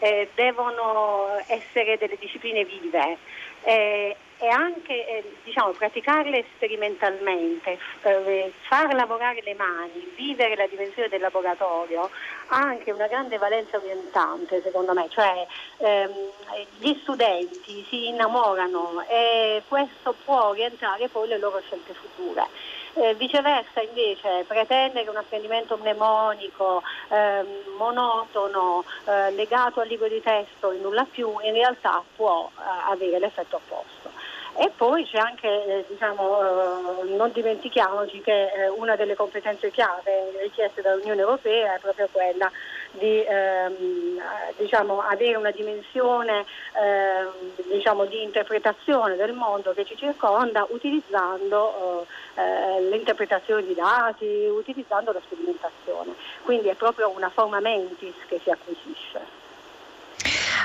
eh, 0.00 0.28
devono 0.34 1.28
essere 1.46 1.96
delle 1.96 2.18
discipline 2.20 2.62
vive 2.66 3.16
eh, 3.62 4.16
e 4.38 4.48
anche 4.48 5.06
eh, 5.06 5.32
diciamo, 5.44 5.72
praticarle 5.72 6.44
sperimentalmente, 6.54 7.78
eh, 8.02 8.52
far 8.68 8.94
lavorare 8.94 9.40
le 9.42 9.54
mani, 9.54 10.12
vivere 10.16 10.54
la 10.56 10.66
dimensione 10.66 11.08
del 11.08 11.20
laboratorio 11.20 12.10
ha 12.48 12.56
anche 12.56 12.92
una 12.92 13.06
grande 13.06 13.36
valenza 13.36 13.76
orientante 13.76 14.62
secondo 14.62 14.92
me, 14.94 15.06
cioè 15.10 15.46
ehm, 15.78 16.12
gli 16.78 16.96
studenti 17.02 17.84
si 17.88 18.08
innamorano 18.08 19.04
e 19.08 19.62
questo 19.68 20.14
può 20.24 20.46
orientare 20.48 21.08
poi 21.08 21.28
le 21.28 21.38
loro 21.38 21.60
scelte 21.60 21.94
future. 21.94 22.46
Eh, 22.94 23.14
viceversa 23.14 23.80
invece 23.82 24.44
pretendere 24.46 25.08
un 25.08 25.16
apprendimento 25.16 25.76
mnemonico, 25.76 26.82
eh, 27.10 27.44
monotono, 27.76 28.84
eh, 29.04 29.30
legato 29.32 29.80
al 29.80 29.88
libro 29.88 30.08
di 30.08 30.20
testo 30.20 30.72
e 30.72 30.78
nulla 30.78 31.06
più, 31.08 31.32
in 31.42 31.52
realtà 31.52 32.02
può 32.16 32.50
eh, 32.56 32.62
avere 32.90 33.18
l'effetto 33.18 33.56
opposto. 33.56 34.10
E 34.60 34.72
poi 34.76 35.06
c'è 35.06 35.18
anche, 35.18 35.46
eh, 35.46 35.84
diciamo, 35.86 37.04
eh, 37.04 37.14
non 37.14 37.30
dimentichiamoci 37.30 38.20
che 38.20 38.50
eh, 38.50 38.68
una 38.68 38.96
delle 38.96 39.14
competenze 39.14 39.70
chiave 39.70 40.32
richieste 40.42 40.82
dall'Unione 40.82 41.20
Europea 41.20 41.76
è 41.76 41.78
proprio 41.78 42.08
quella 42.10 42.50
di 42.90 43.22
ehm, 43.22 44.20
diciamo, 44.56 45.00
avere 45.00 45.36
una 45.36 45.52
dimensione 45.52 46.44
ehm, 46.74 47.68
diciamo, 47.70 48.06
di 48.06 48.20
interpretazione 48.20 49.14
del 49.14 49.32
mondo 49.32 49.72
che 49.74 49.84
ci 49.84 49.96
circonda 49.96 50.66
utilizzando 50.70 52.04
eh, 52.34 52.42
eh, 52.42 52.80
l'interpretazione 52.90 53.64
di 53.64 53.74
dati, 53.74 54.24
utilizzando 54.50 55.12
la 55.12 55.20
sperimentazione. 55.22 56.14
Quindi 56.42 56.66
è 56.66 56.74
proprio 56.74 57.10
una 57.10 57.30
forma 57.30 57.60
mentis 57.60 58.14
che 58.26 58.40
si 58.42 58.50
acquisisce. 58.50 59.37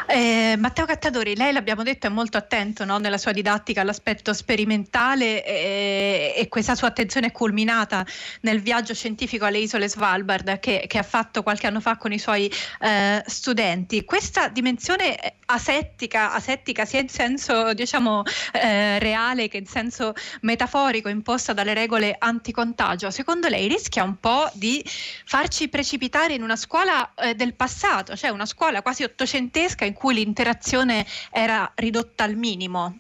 Eh, 0.06 0.56
Matteo 0.58 0.86
Cattadori, 0.86 1.36
lei 1.36 1.54
l'abbiamo 1.54 1.82
detto 1.82 2.08
è 2.08 2.10
molto 2.10 2.38
attento 2.38 2.84
no, 2.84 2.98
nella 2.98 3.18
sua 3.18 3.32
didattica 3.32 3.82
all'aspetto 3.82 4.34
sperimentale 4.34 5.46
e, 5.46 6.34
e, 6.36 6.48
questa 6.50 6.76
sua 6.76 6.90
attenzione 6.90 7.28
è 7.28 7.32
culminata 7.32 8.06
nel 8.42 8.62
viaggio 8.62 8.94
scientifico 8.94 9.46
alle 9.46 9.60
isole 9.60 9.88
Svalbard 9.88 10.60
che, 10.60 10.86
che 10.88 10.98
ha 10.98 11.04
fatto 11.04 11.42
qualche 11.42 11.68
anno 11.68 11.80
fa 11.80 11.96
con 11.98 12.12
i 12.12 12.20
suoi 12.20 12.52
eh, 12.82 13.24
studenti. 13.26 14.04
Questa 14.04 14.50
dimensione 14.50 15.18
asettica, 15.46 16.34
asettica 16.34 16.86
sia 16.86 17.00
in 17.00 17.10
senso 17.10 17.74
diciamo, 17.74 18.24
eh, 18.52 19.00
reale 19.00 19.48
che 19.48 19.58
in 19.58 19.68
senso 19.68 20.14
metaforico 20.42 21.08
imposta 21.10 21.54
dalle 21.54 21.74
regole 21.74 22.16
anticontagio, 22.18 23.10
secondo 23.10 23.48
lei 23.48 23.68
rischia 23.68 24.04
un 24.04 24.20
po' 24.20 24.50
di 24.54 24.84
farci 25.26 25.70
precipitare 25.70 26.34
in 26.34 26.44
una 26.44 26.56
scuola 26.56 27.14
eh, 27.16 27.36
del 27.36 27.54
passato, 27.54 28.16
cioè 28.16 28.30
una 28.32 28.46
scuola 28.46 28.82
quasi 28.82 29.04
ottocentesca 29.04 29.86
in 29.86 29.93
cui 29.94 30.16
l'interazione 30.16 31.06
era 31.32 31.72
ridotta 31.76 32.24
al 32.24 32.36
minimo? 32.36 33.00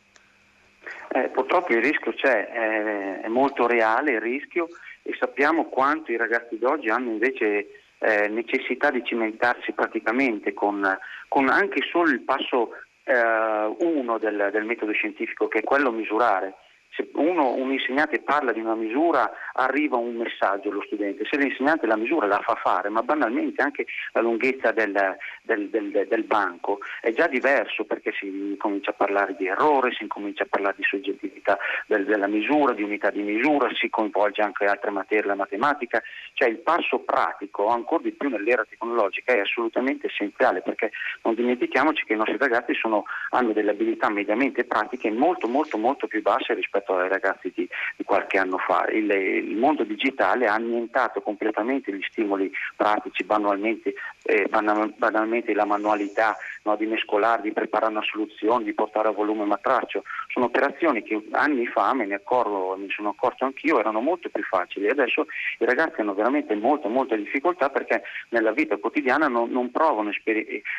Eh, 1.09 1.29
purtroppo 1.29 1.73
il 1.73 1.81
rischio 1.81 2.13
c'è, 2.13 2.47
è, 2.47 3.21
è 3.21 3.27
molto 3.27 3.67
reale 3.67 4.13
il 4.13 4.21
rischio 4.21 4.67
e 5.03 5.15
sappiamo 5.19 5.65
quanto 5.65 6.11
i 6.11 6.17
ragazzi 6.17 6.57
d'oggi 6.57 6.89
hanno 6.89 7.11
invece 7.11 7.67
eh, 7.99 8.27
necessità 8.29 8.89
di 8.89 9.03
cimentarsi 9.03 9.71
praticamente 9.73 10.53
con, 10.53 10.81
con 11.27 11.49
anche 11.49 11.81
solo 11.89 12.09
il 12.09 12.21
passo 12.21 12.71
1 13.05 14.15
eh, 14.15 14.19
del, 14.19 14.49
del, 14.51 14.63
metodo 14.63 14.93
scientifico 14.93 15.47
che 15.47 15.59
è 15.59 15.63
quello 15.63 15.91
misurare 15.91 16.55
se 16.95 17.09
uno, 17.13 17.53
un 17.53 17.71
insegnante 17.71 18.21
parla 18.21 18.51
di 18.51 18.59
una 18.59 18.75
misura 18.75 19.31
arriva 19.53 19.97
un 19.97 20.15
messaggio 20.15 20.69
allo 20.69 20.83
studente, 20.85 21.25
se 21.29 21.37
l'insegnante 21.37 21.87
la 21.87 21.97
misura 21.97 22.27
la 22.27 22.39
fa 22.39 22.55
fare, 22.55 22.89
ma 22.89 23.01
banalmente 23.01 23.61
anche 23.61 23.85
la 24.11 24.21
lunghezza 24.21 24.71
del, 24.71 25.17
del, 25.41 25.69
del, 25.69 26.05
del 26.07 26.23
banco 26.23 26.79
è 27.01 27.11
già 27.11 27.27
diverso 27.27 27.85
perché 27.85 28.11
si 28.19 28.55
comincia 28.59 28.91
a 28.91 28.93
parlare 28.93 29.35
di 29.35 29.47
errore, 29.47 29.93
si 29.93 30.05
comincia 30.07 30.43
a 30.43 30.47
parlare 30.49 30.75
di 30.77 30.83
soggettività 30.83 31.57
della 31.87 32.27
misura, 32.27 32.73
di 32.73 32.83
unità 32.83 33.09
di 33.09 33.21
misura, 33.21 33.69
si 33.73 33.89
coinvolge 33.89 34.41
anche 34.41 34.65
altre 34.65 34.91
materie, 34.91 35.25
la 35.25 35.35
matematica, 35.35 36.01
cioè 36.33 36.49
il 36.49 36.59
passo 36.59 36.99
pratico 36.99 37.67
ancora 37.67 38.03
di 38.03 38.11
più 38.11 38.29
nell'era 38.29 38.65
tecnologica 38.67 39.33
è 39.33 39.39
assolutamente 39.39 40.07
essenziale 40.07 40.61
perché 40.61 40.91
non 41.23 41.33
dimentichiamoci 41.33 42.05
che 42.05 42.13
i 42.13 42.17
nostri 42.17 42.37
ragazzi 42.37 42.73
sono, 42.75 43.05
hanno 43.31 43.51
delle 43.51 43.71
abilità 43.71 44.09
mediamente 44.09 44.65
pratiche 44.65 45.09
molto 45.09 45.47
molto 45.47 45.77
molto 45.77 46.07
più 46.07 46.21
basse 46.21 46.53
rispetto 46.53 46.82
rispetto 46.83 46.97
ai 46.97 47.09
ragazzi 47.09 47.51
di, 47.55 47.67
di 47.95 48.03
qualche 48.03 48.37
anno 48.37 48.57
fa. 48.57 48.85
Il, 48.89 49.09
il, 49.09 49.55
mondo 49.55 49.83
digitale 49.83 50.47
ha 50.47 50.53
annientato 50.53 51.21
completamente 51.21 51.93
gli 51.93 52.03
stimoli 52.03 52.51
pratici, 52.75 53.23
banalmente, 53.23 53.93
eh, 54.23 54.49
banalmente 54.97 55.53
la 55.53 55.65
manualità 55.65 56.37
no, 56.63 56.75
di 56.75 56.85
mescolare, 56.85 57.41
di 57.41 57.53
preparare 57.53 57.91
una 57.91 58.03
soluzione, 58.03 58.65
di 58.65 58.73
portare 58.73 59.07
a 59.07 59.11
volume 59.11 59.45
matraccio. 59.45 60.03
Sono 60.27 60.45
operazioni 60.45 61.01
che 61.03 61.23
anni 61.31 61.65
fa, 61.67 61.93
me 61.93 62.05
ne 62.05 62.15
accorgo, 62.15 62.75
mi 62.75 62.89
sono 62.89 63.09
accorto 63.09 63.45
anch'io, 63.45 63.79
erano 63.79 64.01
molto 64.01 64.29
più 64.29 64.43
facili. 64.43 64.89
Adesso 64.89 65.25
i 65.59 65.65
ragazzi 65.65 66.01
hanno 66.01 66.13
veramente 66.13 66.55
molte, 66.55 66.87
molte 66.87 67.17
difficoltà 67.17 67.69
perché 67.69 68.03
nella 68.29 68.51
vita 68.51 68.77
quotidiana 68.77 69.27
non, 69.27 69.49
non 69.49 69.71
provano 69.71 70.11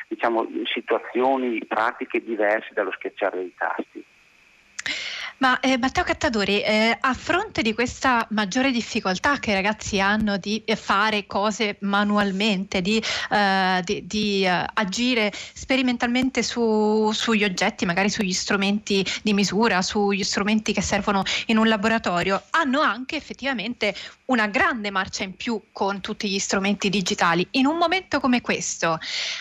diciamo, 0.09 0.49
situazioni 0.65 1.65
pratiche 1.67 2.23
diverse 2.23 2.71
dallo 2.73 2.93
schiacciare 2.93 3.39
dei 3.39 3.55
tasti. 3.57 4.05
Ma 5.39 5.59
eh, 5.61 5.77
Matteo 5.79 6.05
Cattadori, 6.05 6.63
eh, 6.63 6.97
a 6.99 7.13
fronte 7.13 7.61
di 7.61 7.75
questa 7.75 8.27
maggiore 8.31 8.71
difficoltà 8.71 9.39
che 9.39 9.51
i 9.51 9.55
ragazzi 9.55 9.99
hanno 9.99 10.37
di 10.37 10.63
eh, 10.65 10.77
fare 10.77 11.27
cose 11.27 11.77
manualmente, 11.81 12.81
di, 12.81 13.03
eh, 13.31 13.81
di, 13.85 14.07
di 14.07 14.47
uh, 14.47 14.65
agire 14.75 15.33
sperimentalmente 15.53 16.43
su, 16.43 17.11
sugli 17.13 17.43
oggetti, 17.43 17.85
magari 17.85 18.11
sugli 18.11 18.33
strumenti 18.33 19.05
di 19.23 19.33
misura, 19.33 19.83
sugli 19.83 20.23
strumenti 20.23 20.73
che 20.73 20.83
servono 20.83 21.25
in 21.47 21.59
un 21.59 21.67
laboratorio, 21.67 22.41
hanno 22.51 22.81
anche 22.81 23.17
effettivamente 23.17 23.95
una 24.27 24.47
grande 24.47 24.91
marcia 24.91 25.25
in 25.25 25.35
più 25.35 25.61
con 25.73 26.01
tutti 26.01 26.29
gli 26.29 26.39
strumenti 26.39 26.89
digitali. 26.89 27.47
In 27.53 27.67
un 27.67 27.77
momento 27.77 28.21
come 28.21 28.41
questo, 28.41 28.99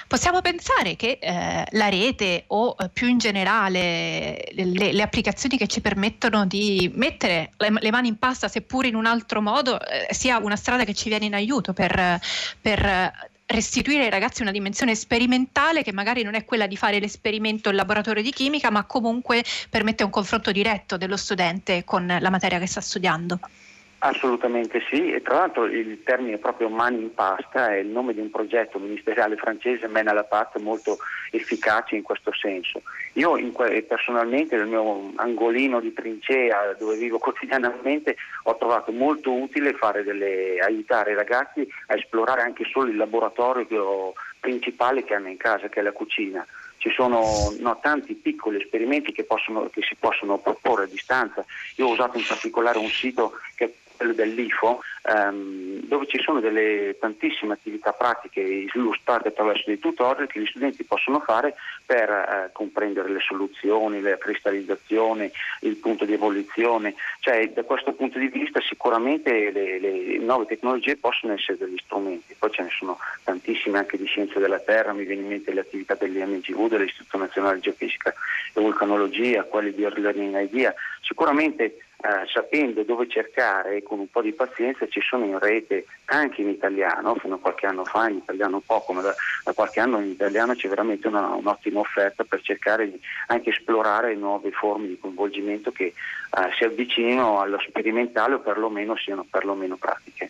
possiamo 0.08 0.42
pensare 0.42 0.96
che 0.96 1.20
eh, 1.22 1.66
la 1.70 1.90
rete 1.90 2.46
o 2.48 2.76
eh, 2.78 2.90
più 2.90 3.08
in 3.08 3.20
generale 3.20 4.44
le, 4.54 4.92
le 4.92 5.02
applicazioni 5.02 5.58
che 5.58 5.68
ci 5.68 5.82
permettono 5.84 6.48
di 6.48 6.90
mettere 6.96 7.52
le, 7.58 7.74
le 7.78 7.92
mani 7.92 8.08
in 8.08 8.18
pasta, 8.18 8.48
seppur 8.48 8.86
in 8.86 8.96
un 8.96 9.06
altro 9.06 9.42
modo, 9.42 9.80
eh, 9.80 10.08
sia 10.12 10.38
una 10.38 10.56
strada 10.56 10.86
che 10.86 10.96
ci 10.96 11.10
viene 11.10 11.26
in 11.26 11.36
aiuto 11.36 11.74
per, 11.74 12.20
per 12.60 13.12
restituire 13.48 14.06
ai 14.06 14.10
ragazzi 14.10 14.42
una 14.42 14.52
dimensione 14.52 14.96
sperimentale 14.96 15.84
che 15.84 15.92
magari 15.92 16.24
non 16.24 16.34
è 16.34 16.46
quella 16.46 16.68
di 16.68 16.78
fare 16.78 17.00
l'esperimento 17.00 17.70
in 17.70 17.76
laboratorio 17.76 18.24
di 18.24 18.32
chimica, 18.32 18.72
ma 18.72 18.86
comunque 18.86 19.44
permette 19.70 20.04
un 20.04 20.10
confronto 20.10 20.52
diretto 20.52 20.98
dello 20.98 21.18
studente 21.18 21.84
con 21.84 22.18
la 22.20 22.30
materia 22.30 22.60
che 22.60 22.68
sta 22.68 22.82
studiando. 22.82 23.40
Assolutamente 24.06 24.82
sì, 24.90 25.14
e 25.14 25.22
tra 25.22 25.36
l'altro 25.36 25.64
il 25.64 26.04
termine 26.04 26.38
proprio 26.38 26.68
mani 26.68 27.04
in 27.04 27.14
pasta 27.14 27.70
è 27.70 27.78
il 27.78 27.88
nome 27.88 28.14
di 28.14 28.20
un 28.20 28.30
progetto 28.30 28.78
ministeriale 28.78 29.38
francese, 29.38 29.88
Men 29.88 30.12
la 30.14 30.26
Pâte, 30.26 30.60
molto 30.60 30.98
efficace 31.32 31.96
in 31.96 32.02
questo 32.02 32.34
senso. 32.34 32.82
Io 33.14 33.38
in, 33.38 33.54
personalmente 33.88 34.58
nel 34.58 34.68
mio 34.68 35.14
angolino 35.16 35.80
di 35.80 35.94
trincea 35.94 36.76
dove 36.78 36.98
vivo 36.98 37.18
quotidianamente 37.24 38.18
ho 38.44 38.58
trovato 38.58 38.92
molto 38.92 39.32
utile 39.32 39.74
delle, 40.04 40.60
aiutare 40.60 41.12
i 41.12 41.16
ragazzi 41.16 41.66
a 41.88 41.96
esplorare 41.96 42.42
anche 42.42 42.66
solo 42.66 42.90
il 42.90 42.98
laboratorio 42.98 44.12
principale 44.42 45.06
che 45.06 45.16
hanno 45.16 45.30
in 45.30 45.38
casa, 45.38 45.70
che 45.70 45.80
è 45.80 45.84
la 45.84 45.94
cucina 45.94 46.46
ci 46.84 46.92
sono 46.94 47.56
no, 47.60 47.80
tanti 47.82 48.14
piccoli 48.14 48.62
esperimenti 48.62 49.14
che, 49.14 49.24
possono, 49.24 49.70
che, 49.70 49.82
si 49.82 49.96
possono 49.96 50.38
proporre 50.40 50.84
a 50.84 50.88
distanza. 50.88 51.46
Io 51.78 51.88
ho 51.88 51.92
usato 51.92 52.18
in 52.18 52.26
particolare 52.28 52.78
un 52.78 52.90
sito 52.90 53.40
che 53.56 53.74
quello 54.04 54.14
dell'IFO, 54.14 54.82
ehm, 55.04 55.88
dove 55.88 56.06
ci 56.08 56.20
sono 56.20 56.42
delle 56.42 56.98
tantissime 57.00 57.54
attività 57.54 57.94
pratiche 57.94 58.42
illustrate 58.42 59.30
attraverso 59.30 59.64
dei 59.68 59.80
tutorial 59.80 60.28
che 60.28 60.42
gli 60.42 60.46
studenti 60.46 60.84
possono 60.84 61.22
fare 61.22 61.56
per 61.86 62.10
eh, 62.10 62.50
comprendere 62.52 63.10
le 63.10 63.20
soluzioni, 63.22 64.02
la 64.02 64.18
cristallizzazione, 64.18 65.32
il 65.62 65.78
punto 65.78 66.04
di 66.04 66.14
evoluzione. 66.14 66.96
Cioè, 67.20 67.50
da 67.52 67.64
questo 67.64 67.94
punto 67.94 68.20
di 68.20 68.28
vista 68.28 68.60
sicuramente 68.62 69.52
le, 69.52 69.80
le 69.80 70.18
nuove 70.18 70.46
tecnologie 70.46 70.98
possono 70.98 71.34
essere 71.34 71.58
degli 71.58 71.78
strumenti, 71.82 72.36
poi 72.38 72.52
ce 72.52 72.64
ne 72.64 72.70
sono 72.78 72.98
tantissime 73.24 73.78
anche 73.78 73.98
di 73.98 74.06
scienze 74.06 74.40
della 74.40 74.60
Terra, 74.60 74.92
mi 74.92 75.06
viene 75.06 75.22
in 75.22 75.28
mente 75.30 75.54
le 75.54 75.62
attività 75.62 75.96
dell'IMGV, 75.96 76.68
dell'Istituto 76.68 77.18
Nazionale 77.18 77.56
di 77.56 77.62
Geofisica 77.62 78.14
e 78.54 78.60
Vulcanologia, 78.60 79.44
quelli 79.44 79.74
di 79.74 79.84
Early 79.84 80.02
Learning 80.02 80.42
Idea. 80.42 80.74
Sicuramente 81.02 81.78
eh, 82.04 82.28
sapendo 82.28 82.84
dove 82.84 83.08
cercare 83.08 83.78
e 83.78 83.84
con 83.84 83.98
un 83.98 84.10
po' 84.10 84.22
di 84.22 84.34
pazienza 84.34 84.86
ci 84.90 85.00
sono 85.00 85.24
in 85.24 85.40
rete 85.40 85.86
anche 86.06 86.42
in 86.42 86.50
italiano, 86.50 87.16
fino 87.16 87.36
a 87.36 87.40
qualche 87.40 87.66
anno 87.66 87.86
fa 87.86 88.10
in 88.10 88.18
italiano 88.18 88.62
poco, 88.66 88.92
ma 88.92 89.02
da, 89.02 89.16
da 89.46 89.54
qualche 89.54 89.80
anno 89.80 90.02
in 90.02 90.10
italiano 90.10 90.54
c'è 90.54 90.68
veramente 90.68 91.08
una, 91.08 91.30
un'ottima 91.30 91.80
offerta 91.80 92.26
per 92.26 92.42
cercare 92.42 92.92
di 92.92 93.00
anche 93.28 93.52
esplorare 93.52 94.16
nuove 94.16 94.52
forme 94.52 94.88
di 94.88 95.00
coinvolgimento 95.00 95.72
che 95.72 95.86
eh, 95.86 95.94
si 96.58 96.66
avvicinino 96.66 97.40
allo 97.40 97.60
sperimentale 97.66 98.34
o 98.34 98.40
perlomeno 98.40 98.98
siano 98.98 99.26
perlomeno 99.30 99.78
pratiche. 99.78 100.30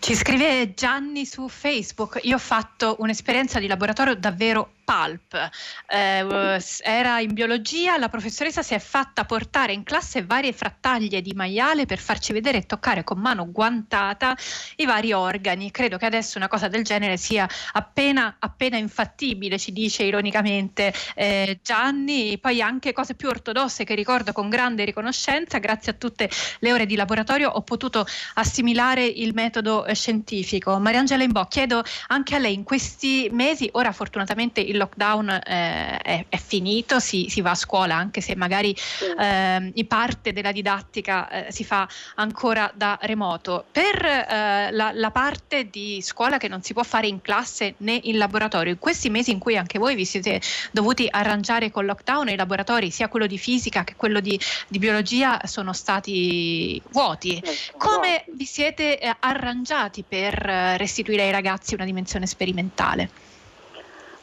Ci 0.00 0.14
scrive 0.14 0.74
Gianni 0.74 1.24
su 1.24 1.48
Facebook, 1.48 2.18
io 2.22 2.34
ho 2.34 2.40
fatto 2.40 2.96
un'esperienza 2.98 3.58
di 3.58 3.68
laboratorio 3.68 4.16
davvero 4.16 4.72
Pulp. 4.84 5.50
Eh, 5.86 6.60
era 6.82 7.20
in 7.20 7.32
biologia, 7.32 7.98
la 7.98 8.08
professoressa 8.08 8.62
si 8.62 8.74
è 8.74 8.78
fatta 8.78 9.24
portare 9.24 9.72
in 9.72 9.84
classe 9.84 10.24
varie 10.24 10.52
frattaglie 10.52 11.22
di 11.22 11.32
maiale 11.34 11.86
per 11.86 11.98
farci 11.98 12.32
vedere 12.32 12.58
e 12.58 12.66
toccare 12.66 13.04
con 13.04 13.18
mano 13.18 13.50
guantata 13.50 14.36
i 14.76 14.84
vari 14.84 15.12
organi. 15.12 15.70
Credo 15.70 15.96
che 15.98 16.06
adesso 16.06 16.38
una 16.38 16.48
cosa 16.48 16.68
del 16.68 16.84
genere 16.84 17.16
sia 17.16 17.48
appena, 17.72 18.36
appena 18.38 18.76
infattibile, 18.76 19.58
ci 19.58 19.72
dice 19.72 20.04
ironicamente 20.04 20.92
eh, 21.14 21.58
Gianni. 21.62 22.38
Poi 22.38 22.60
anche 22.60 22.92
cose 22.92 23.14
più 23.14 23.28
ortodosse 23.28 23.84
che 23.84 23.94
ricordo 23.94 24.32
con 24.32 24.48
grande 24.48 24.84
riconoscenza, 24.84 25.58
grazie 25.58 25.92
a 25.92 25.94
tutte 25.94 26.28
le 26.58 26.72
ore 26.72 26.86
di 26.86 26.96
laboratorio 26.96 27.50
ho 27.50 27.62
potuto 27.62 28.06
assimilare 28.34 29.04
il 29.04 29.32
metodo 29.34 29.84
eh, 29.84 29.94
scientifico. 29.94 30.78
Mariangela 30.78 31.22
Imbo, 31.22 31.44
chiedo 31.46 31.82
anche 32.08 32.34
a 32.34 32.38
lei 32.38 32.54
in 32.54 32.64
questi 32.64 33.28
mesi, 33.32 33.68
ora 33.72 33.92
fortunatamente 33.92 34.60
il 34.60 34.71
lockdown 34.76 35.30
eh, 35.30 35.96
è, 35.98 36.24
è, 36.28 36.36
finito, 36.36 36.98
si, 37.00 37.26
si, 37.28 37.40
va 37.40 37.50
a 37.50 37.54
scuola 37.54 37.94
anche 37.94 38.20
se 38.20 38.34
magari 38.36 38.74
eh, 39.18 39.72
parte 39.92 40.32
della 40.32 40.52
didattica 40.52 41.28
eh, 41.28 41.52
si 41.52 41.64
fa 41.64 41.86
ancora 42.14 42.70
da 42.74 42.98
remoto. 43.02 43.64
Per 43.70 44.04
eh, 44.04 44.70
la, 44.72 44.90
la, 44.94 45.10
parte 45.10 45.68
di 45.68 46.00
scuola 46.00 46.38
che 46.38 46.48
non 46.48 46.62
si 46.62 46.72
può 46.72 46.82
fare 46.82 47.06
in 47.06 47.20
classe 47.20 47.74
né 47.78 48.00
in 48.04 48.16
laboratorio, 48.16 48.72
in 48.72 48.78
questi 48.78 49.10
mesi 49.10 49.32
in 49.32 49.38
cui 49.38 49.56
anche 49.56 49.78
voi 49.78 49.94
vi 49.94 50.06
siete 50.06 50.40
dovuti 50.70 51.06
arrangiare 51.10 51.70
col 51.70 51.84
lockdown, 51.84 52.30
i 52.30 52.36
laboratori, 52.36 52.90
sia 52.90 53.08
quello 53.08 53.26
di 53.26 53.36
fisica 53.36 53.84
che 53.84 53.94
quello 53.96 54.20
di, 54.20 54.38
di 54.68 54.78
biologia, 54.78 55.40
sono 55.44 55.72
stati 55.74 56.80
vuoti. 56.90 57.42
Come 57.76 58.24
vi 58.32 58.46
siete 58.46 58.98
eh, 58.98 59.14
arrangiati 59.20 60.04
per 60.06 60.48
eh, 60.48 60.76
restituire 60.78 61.24
ai 61.24 61.30
ragazzi 61.30 61.74
una 61.74 61.84
dimensione 61.84 62.26
sperimentale? 62.26 63.10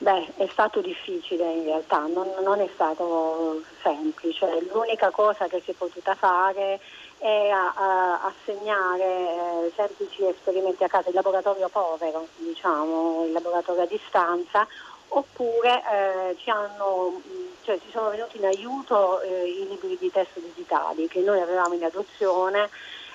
Beh, 0.01 0.31
è 0.37 0.47
stato 0.49 0.79
difficile 0.79 1.43
in 1.51 1.65
realtà, 1.65 2.07
non, 2.07 2.25
non 2.41 2.61
è 2.61 2.69
stato 2.73 3.61
semplice. 3.81 4.65
L'unica 4.71 5.09
cosa 5.09 5.47
che 5.47 5.61
si 5.61 5.71
è 5.71 5.73
potuta 5.73 6.15
fare 6.15 6.79
è 7.17 7.49
assegnare 7.49 9.03
eh, 9.03 9.71
semplici 9.75 10.25
esperimenti 10.25 10.85
a 10.85 10.87
casa, 10.87 11.09
il 11.09 11.15
laboratorio 11.15 11.67
povero, 11.67 12.27
diciamo, 12.37 13.25
il 13.25 13.33
laboratorio 13.33 13.81
a 13.81 13.87
distanza, 13.87 14.65
oppure 15.09 15.81
eh, 15.91 16.35
ci, 16.37 16.49
hanno, 16.49 17.21
cioè, 17.63 17.77
ci, 17.81 17.89
sono 17.91 18.09
venuti 18.09 18.37
in 18.37 18.45
aiuto 18.45 19.19
eh, 19.19 19.49
i 19.49 19.67
libri 19.67 19.97
di 19.99 20.09
testo 20.09 20.39
digitali 20.39 21.09
che 21.09 21.19
noi 21.19 21.41
avevamo 21.41 21.73
in 21.73 21.83
adozione 21.83 22.69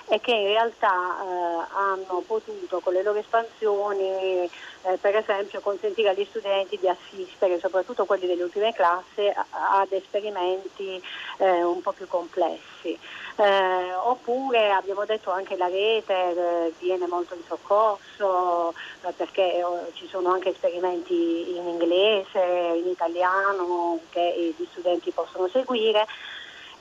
e 0.07 0.19
che 0.21 0.31
in 0.31 0.47
realtà 0.47 0.91
eh, 0.91 1.65
hanno 1.73 2.23
potuto 2.25 2.79
con 2.79 2.93
le 2.93 3.01
loro 3.01 3.19
espansioni 3.19 4.49
eh, 4.85 4.97
per 5.01 5.15
esempio 5.15 5.61
consentire 5.61 6.09
agli 6.09 6.25
studenti 6.29 6.77
di 6.79 6.87
assistere, 6.87 7.59
soprattutto 7.59 8.05
quelli 8.05 8.27
delle 8.27 8.43
ultime 8.43 8.71
classi, 8.71 9.31
ad 9.49 9.91
esperimenti 9.91 11.01
eh, 11.37 11.63
un 11.63 11.81
po' 11.81 11.91
più 11.91 12.07
complessi. 12.07 12.97
Eh, 13.37 13.93
oppure 13.93 14.71
abbiamo 14.71 15.03
detto 15.03 15.29
anche 15.29 15.57
la 15.57 15.67
rete 15.67 16.13
eh, 16.13 16.73
viene 16.79 17.05
molto 17.05 17.33
in 17.33 17.41
soccorso 17.45 18.73
eh, 19.01 19.11
perché 19.11 19.61
ci 19.93 20.07
sono 20.07 20.31
anche 20.31 20.51
esperimenti 20.51 21.57
in 21.57 21.67
inglese, 21.67 22.39
in 22.75 22.87
italiano 22.87 23.99
che 24.09 24.53
gli 24.55 24.65
studenti 24.71 25.11
possono 25.11 25.47
seguire. 25.49 26.05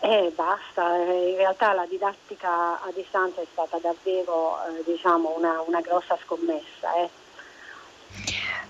E 0.00 0.32
basta, 0.34 0.96
in 0.96 1.36
realtà 1.36 1.72
la 1.72 1.86
didattica 1.86 2.80
a 2.82 2.90
distanza 2.94 3.40
è 3.40 3.46
stata 3.50 3.78
davvero 3.78 4.58
eh, 4.66 4.82
diciamo 4.84 5.34
una, 5.36 5.62
una, 5.66 5.80
grossa 5.80 6.18
scommessa. 6.22 6.94
Eh. 6.96 7.08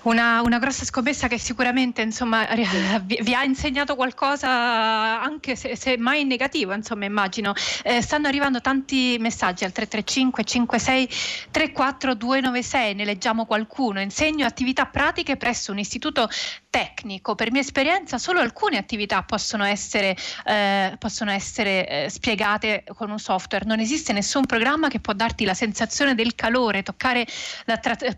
Una, 0.03 0.41
una, 0.41 0.59
grossa 0.59 0.85
scommessa 0.85 1.27
che 1.27 1.37
sicuramente 1.37 2.01
insomma, 2.01 2.47
vi, 3.03 3.19
vi, 3.21 3.33
ha 3.33 3.43
insegnato 3.43 3.95
qualcosa 3.95 4.49
anche 4.49 5.55
se, 5.55 5.75
se 5.75 5.97
mai 5.97 6.21
in 6.21 6.27
negativo, 6.27 6.73
insomma 6.73 7.05
immagino. 7.05 7.53
Eh, 7.83 8.01
stanno 8.01 8.27
arrivando 8.27 8.61
tanti 8.61 9.17
messaggi 9.19 9.65
al 9.65 9.71
335 9.71 10.43
56 10.43 11.09
34 11.51 12.13
296, 12.13 12.93
ne 12.93 13.03
leggiamo 13.03 13.45
qualcuno. 13.45 13.99
Insegno 13.99 14.45
attività 14.45 14.85
pratiche 14.85 15.37
presso 15.37 15.71
un 15.71 15.79
istituto 15.79 16.29
tecnico. 16.75 17.35
Per 17.35 17.53
mia 17.53 17.61
esperienza 17.61 18.17
solo 18.17 18.41
alcune 18.41 18.75
attività 18.75 19.23
possono 19.23 19.63
essere, 19.63 20.13
eh, 20.43 20.93
possono 20.99 21.31
essere 21.31 21.87
eh, 21.87 22.09
spiegate 22.09 22.83
con 22.93 23.09
un 23.09 23.17
software. 23.17 23.63
Non 23.63 23.79
esiste 23.79 24.11
nessun 24.11 24.45
programma 24.45 24.89
che 24.89 24.99
può 24.99 25.13
darti 25.13 25.45
la 25.45 25.53
sensazione 25.53 26.15
del 26.15 26.35
calore, 26.35 26.83
toccare 26.83 27.25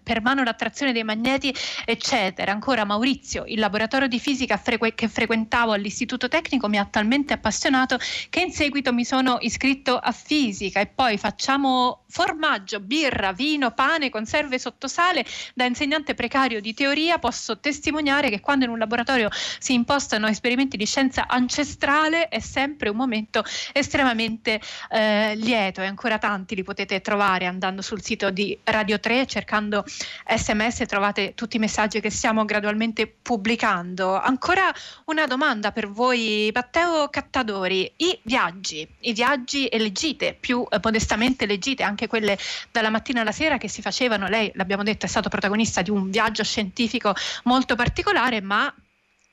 per 0.02 0.22
mano 0.22 0.42
l'attrazione 0.42 0.92
dei 0.92 1.04
magneti 1.04 1.54
eccetera. 1.86 2.52
Ancora 2.52 2.84
Maurizio, 2.84 3.44
il 3.46 3.60
laboratorio 3.60 4.08
di 4.08 4.20
fisica 4.20 4.58
frequ- 4.58 4.96
che 4.96 5.08
frequentavo 5.08 5.74
all'istituto 5.74 6.28
tecnico 6.28 6.68
mi 6.68 6.80
ha 6.80 6.86
talmente 6.86 7.34
appassionato 7.34 8.00
che 8.32 8.40
in 8.40 8.52
seguito 8.52 8.92
mi 8.92 9.06
sono 9.06 9.38
iscritto 9.42 10.00
a 10.00 10.12
fisica 10.12 10.80
e 10.80 10.88
poi 10.88 11.20
facciamo 11.20 12.06
formaggio, 12.10 12.80
birra, 12.80 13.34
vino, 13.34 13.70
pane, 13.72 14.10
conserve 14.10 14.58
sotto 14.58 14.88
sale. 14.88 15.24
Da 15.54 15.66
insegnante 15.66 16.16
precario 16.16 16.60
di 16.60 16.74
teoria 16.74 17.20
posso 17.20 17.60
testimoniare 17.60 18.32
che 18.32 18.46
quando 18.48 18.64
in 18.64 18.72
un 18.72 18.78
laboratorio 18.78 19.28
si 19.60 19.74
impostano 19.74 20.26
esperimenti 20.28 20.78
di 20.78 20.86
scienza 20.86 21.28
ancestrale 21.28 22.30
è 22.30 22.40
sempre 22.40 22.88
un 22.88 22.96
momento 22.96 23.44
estremamente 23.74 24.62
eh, 24.90 25.36
lieto 25.36 25.82
e 25.82 25.86
ancora 25.86 26.18
tanti 26.18 26.56
li 26.56 26.64
potete 26.64 27.02
trovare 27.02 27.46
andando 27.46 27.82
sul 27.82 28.02
sito 28.02 28.30
di 28.30 28.58
Radio 28.64 29.02
3 29.02 29.28
cercando 29.28 29.84
sms 29.84 30.84
trovate 30.88 31.34
tutti 31.36 31.58
i 31.58 31.60
messaggi 31.60 32.00
che 32.00 32.10
stiamo 32.10 32.46
gradualmente 32.46 33.06
pubblicando. 33.22 34.18
Ancora 34.18 34.74
una 35.08 35.28
domanda 35.28 35.74
per 35.74 35.90
voi 35.90 36.50
Matteo 36.54 37.10
Cattadori, 37.10 37.92
i 37.98 38.18
viaggi, 38.24 38.88
i 39.02 39.12
viaggi 39.12 39.68
e 39.68 39.78
le 39.78 39.92
gite, 39.92 40.38
più 40.40 40.66
eh, 40.70 40.80
modestamente 40.82 41.46
le 41.46 41.60
gite 41.60 41.84
anche 41.84 42.08
quelle 42.08 42.38
dalla 42.72 42.90
mattina 42.90 43.20
alla 43.22 43.34
sera 43.34 43.58
che 43.58 43.68
si 43.68 43.82
facevano, 43.82 44.30
lei 44.30 44.50
l'abbiamo 44.56 44.84
detto 44.84 45.06
è 45.06 45.10
stato 45.10 45.28
protagonista 45.28 45.82
di 45.82 45.90
un 45.90 46.10
viaggio 46.10 46.46
scientifico 46.46 47.14
molto 47.44 47.76
particolare, 47.76 48.37
ma 48.42 48.74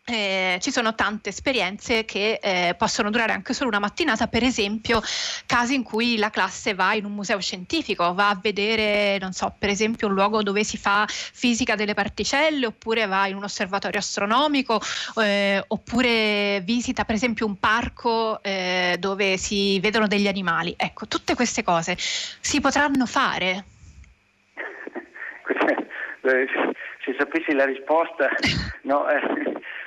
eh, 0.07 0.59
ci 0.61 0.71
sono 0.71 0.95
tante 0.95 1.31
esperienze 1.31 2.05
che 2.05 2.39
eh, 2.43 2.75
possono 2.77 3.09
durare 3.09 3.33
anche 3.33 3.55
solo 3.55 3.71
una 3.71 3.79
mattinata, 3.79 4.27
per 4.27 4.43
esempio 4.43 5.01
casi 5.47 5.75
in 5.75 5.83
cui 5.83 6.19
la 6.19 6.29
classe 6.29 6.75
va 6.75 6.93
in 6.93 7.07
un 7.07 7.13
museo 7.13 7.41
scientifico, 7.41 8.13
va 8.13 8.29
a 8.29 8.39
vedere, 8.41 9.17
non 9.19 9.33
so, 9.33 9.55
per 9.59 9.71
esempio 9.71 10.09
un 10.09 10.13
luogo 10.13 10.43
dove 10.43 10.63
si 10.63 10.77
fa 10.77 11.07
fisica 11.09 11.75
delle 11.75 11.95
particelle, 11.95 12.67
oppure 12.67 13.07
va 13.07 13.27
in 13.29 13.37
un 13.37 13.45
osservatorio 13.45 13.99
astronomico, 13.99 14.79
eh, 15.23 15.65
oppure 15.67 16.61
visita 16.65 17.05
per 17.05 17.15
esempio 17.15 17.47
un 17.47 17.59
parco 17.59 18.43
eh, 18.43 18.97
dove 18.99 19.39
si 19.39 19.81
vedono 19.81 20.07
degli 20.07 20.29
animali. 20.29 20.75
Ecco, 20.77 21.07
tutte 21.07 21.35
queste 21.35 21.63
cose 21.63 21.97
si 21.97 22.61
potranno 22.61 23.07
fare. 23.07 23.65
Se 27.05 27.15
sapessi 27.19 27.53
la 27.53 27.67
risposta, 27.67 28.31
no, 28.83 29.07
eh, 29.09 29.21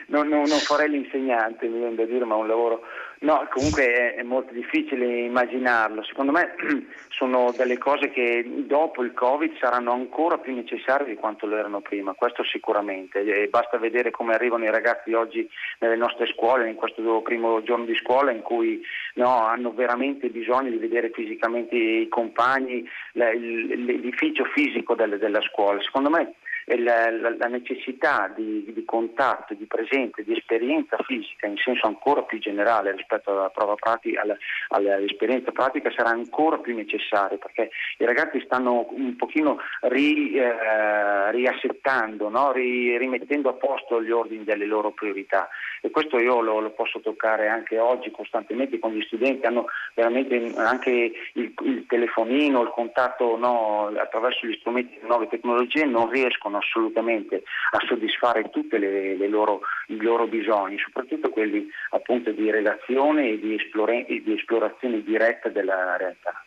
non, 0.08 0.28
non, 0.28 0.44
non, 0.44 0.60
farei 0.60 0.88
l'insegnante, 0.88 1.68
mi 1.68 1.80
viene 1.80 1.96
da 1.96 2.06
dire, 2.06 2.26
ma 2.26 2.36
un 2.36 2.48
lavoro... 2.48 2.82
No, 3.20 3.48
comunque 3.50 3.92
è, 3.92 4.14
è, 4.14 4.22
molto 4.22 4.54
difficile 4.54 5.22
immaginarlo. 5.22 6.04
Secondo 6.04 6.32
me 6.32 6.54
sono 7.10 7.52
delle 7.58 7.80
cose 7.80 8.12
che 8.12 8.46
dopo 8.68 9.02
il 9.02 9.14
Covid 9.14 9.58
saranno 9.58 9.92
ancora 9.92 10.38
più 10.38 10.54
necessarie 10.54 11.08
di 11.08 11.16
quanto 11.16 11.48
lo 11.48 11.58
erano 11.58 11.82
prima, 11.82 12.14
questo 12.14 12.44
sicuramente. 12.44 13.22
E 13.22 13.48
basta 13.48 13.80
vedere 13.80 14.12
come 14.12 14.36
arrivano 14.36 14.66
i 14.66 14.70
ragazzi 14.70 15.14
oggi 15.14 15.50
nelle 15.80 15.96
nostre 15.96 16.28
scuole, 16.28 16.70
in 16.70 16.76
questo 16.76 17.02
primo 17.22 17.64
giorno 17.64 17.86
di 17.86 17.96
scuola 17.96 18.30
in 18.30 18.44
cui 18.44 18.80
no, 19.16 19.48
hanno 19.48 19.74
veramente 19.74 20.30
bisogno 20.30 20.70
di 20.70 20.78
vedere 20.78 21.10
fisicamente 21.10 21.76
i 21.76 22.08
compagni, 22.08 22.88
l'edificio 23.14 24.44
fisico 24.54 24.94
delle, 24.94 25.18
della 25.18 25.42
scuola. 25.42 25.82
Secondo 25.82 26.12
me 26.12 26.36
la, 26.76 27.10
la, 27.10 27.36
la 27.38 27.48
necessità 27.48 28.32
di, 28.36 28.64
di, 28.74 28.84
contatto, 28.84 29.54
di 29.54 29.66
presenza, 29.66 30.22
di 30.22 30.34
esperienza 30.34 30.98
fisica 31.06 31.48
in 31.48 31.56
senso 31.58 31.88
ancora 31.88 32.24
più 32.24 32.40
generale 32.40 32.92
rispetto 32.92 33.32
alla 33.32 33.50
prova 33.50 33.76
pratica, 33.76 34.22
alla, 34.22 34.38
all'esperienza 34.70 35.52
pratica 35.52 35.92
sarà 35.96 36.10
ancora 36.10 36.58
più 36.58 36.76
necessaria 36.76 37.38
perché 37.38 37.70
i 38.00 38.06
ragazzi 38.06 38.42
stanno 38.42 38.86
un 38.90 39.16
pochino 39.16 39.60
ri, 39.82 40.34
eh, 40.34 41.32
riassettando, 41.32 42.28
no? 42.28 42.52
ri, 42.52 42.98
rimettendo 42.98 43.50
a 43.50 43.54
posto 43.54 44.04
gli 44.04 44.12
ordini 44.12 44.44
delle 44.44 44.66
loro 44.66 44.92
priorità 44.92 45.48
e 45.82 45.90
questo 45.90 46.20
io 46.20 46.42
lo, 46.42 46.60
lo, 46.60 46.72
posso 46.72 47.00
toccare 47.00 47.48
anche 47.48 47.80
oggi 47.80 48.12
costantemente 48.12 48.80
con 48.80 48.92
gli 48.92 49.02
studenti, 49.04 49.46
hanno 49.46 49.68
veramente 49.94 50.54
anche 50.58 51.12
il, 51.34 51.54
il 51.64 51.86
telefonino, 51.88 52.62
il 52.62 52.70
contatto 52.70 53.38
no, 53.38 53.92
attraverso 53.98 54.46
gli 54.48 54.58
strumenti 54.60 54.98
di 55.00 55.08
nuove 55.08 55.28
tecnologie 55.28 55.86
non 55.86 56.10
riescono 56.10 56.57
assolutamente 56.58 57.44
a 57.72 57.80
soddisfare 57.86 58.50
tutti 58.50 58.76
i 58.76 59.28
loro 59.28 60.28
bisogni, 60.28 60.78
soprattutto 60.78 61.30
quelli 61.30 61.68
appunto 61.92 62.32
di 62.32 62.50
relazione 62.52 63.30
e 63.30 63.40
di, 63.40 63.56
esplore, 63.56 64.06
di 64.08 64.34
esplorazione 64.34 65.04
diretta 65.04 65.50
della 65.50 65.98
realtà. 65.98 66.47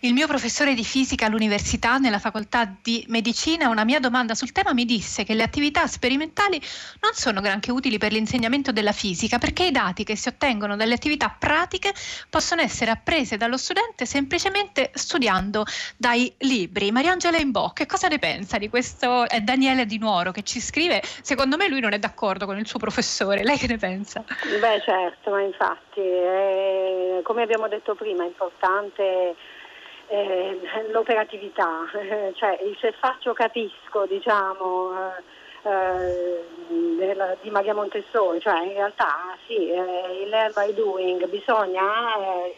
Il 0.00 0.12
mio 0.12 0.26
professore 0.26 0.74
di 0.74 0.84
fisica 0.84 1.26
all'università, 1.26 1.98
nella 1.98 2.18
facoltà 2.18 2.70
di 2.82 3.04
medicina, 3.08 3.68
una 3.68 3.84
mia 3.84 4.00
domanda 4.00 4.34
sul 4.34 4.52
tema 4.52 4.72
mi 4.72 4.84
disse 4.84 5.24
che 5.24 5.34
le 5.34 5.42
attività 5.42 5.86
sperimentali 5.86 6.60
non 7.00 7.12
sono 7.14 7.40
granché 7.40 7.70
utili 7.70 7.98
per 7.98 8.12
l'insegnamento 8.12 8.72
della 8.72 8.92
fisica 8.92 9.38
perché 9.38 9.64
i 9.64 9.70
dati 9.70 10.04
che 10.04 10.16
si 10.16 10.28
ottengono 10.28 10.76
dalle 10.76 10.94
attività 10.94 11.34
pratiche 11.36 11.92
possono 12.30 12.60
essere 12.60 12.90
apprese 12.90 13.36
dallo 13.36 13.56
studente 13.56 14.06
semplicemente 14.06 14.90
studiando 14.94 15.64
dai 15.96 16.32
libri. 16.38 16.90
Mariangela 16.90 17.38
Imbo, 17.38 17.70
che 17.70 17.86
cosa 17.86 18.08
ne 18.08 18.18
pensa 18.18 18.58
di 18.58 18.68
questo? 18.68 19.28
È 19.28 19.40
Daniele 19.40 19.86
Di 19.86 19.98
Nuoro 19.98 20.30
che 20.32 20.42
ci 20.42 20.60
scrive. 20.60 21.02
Secondo 21.02 21.56
me 21.56 21.68
lui 21.68 21.80
non 21.80 21.92
è 21.92 21.98
d'accordo 21.98 22.46
con 22.46 22.58
il 22.58 22.66
suo 22.66 22.78
professore. 22.78 23.42
Lei 23.42 23.58
che 23.58 23.66
ne 23.66 23.76
pensa? 23.76 24.24
Beh, 24.60 24.82
certo, 24.84 25.30
ma 25.30 25.40
infatti, 25.40 26.00
eh, 26.00 27.20
come 27.24 27.42
abbiamo 27.42 27.68
detto 27.68 27.94
prima, 27.94 28.24
è 28.24 28.26
importante 28.26 29.34
eh, 30.08 30.58
l'operatività, 30.90 31.84
cioè 32.34 32.58
il 32.62 32.76
se 32.80 32.92
faccio 32.92 33.32
capisco, 33.32 34.06
diciamo, 34.06 34.90
eh, 34.92 35.70
eh 35.70 37.36
di 37.42 37.50
Maria 37.50 37.74
Montessori, 37.74 38.40
cioè 38.40 38.62
in 38.62 38.72
realtà 38.74 39.36
sì, 39.46 39.70
eh, 39.70 40.22
il 40.22 40.28
learn 40.28 40.52
by 40.54 40.72
doing 40.74 41.26
bisogna 41.26 42.16
eh, 42.16 42.54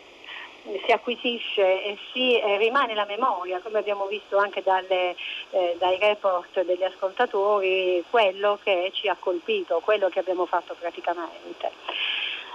si 0.85 0.93
acquisisce 0.93 1.85
e 1.85 1.99
si 2.13 2.39
eh, 2.39 2.59
rimane 2.59 2.95
la 2.95 3.07
memoria, 3.07 3.61
come 3.61 3.79
abbiamo 3.79 4.07
visto 4.07 4.37
anche 4.37 4.63
dalle, 4.63 5.17
eh, 5.51 5.77
dai 5.79 5.99
report 5.99 6.63
degli 6.63 6.83
ascoltatori, 6.85 8.05
quello 8.11 8.59
che 8.63 8.91
ci 8.93 9.09
ha 9.09 9.17
colpito, 9.19 9.81
quello 9.81 10.09
che 10.09 10.19
abbiamo 10.19 10.47
fatto 10.47 10.77
praticamente. 10.79 11.71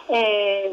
Eh, 0.07 0.69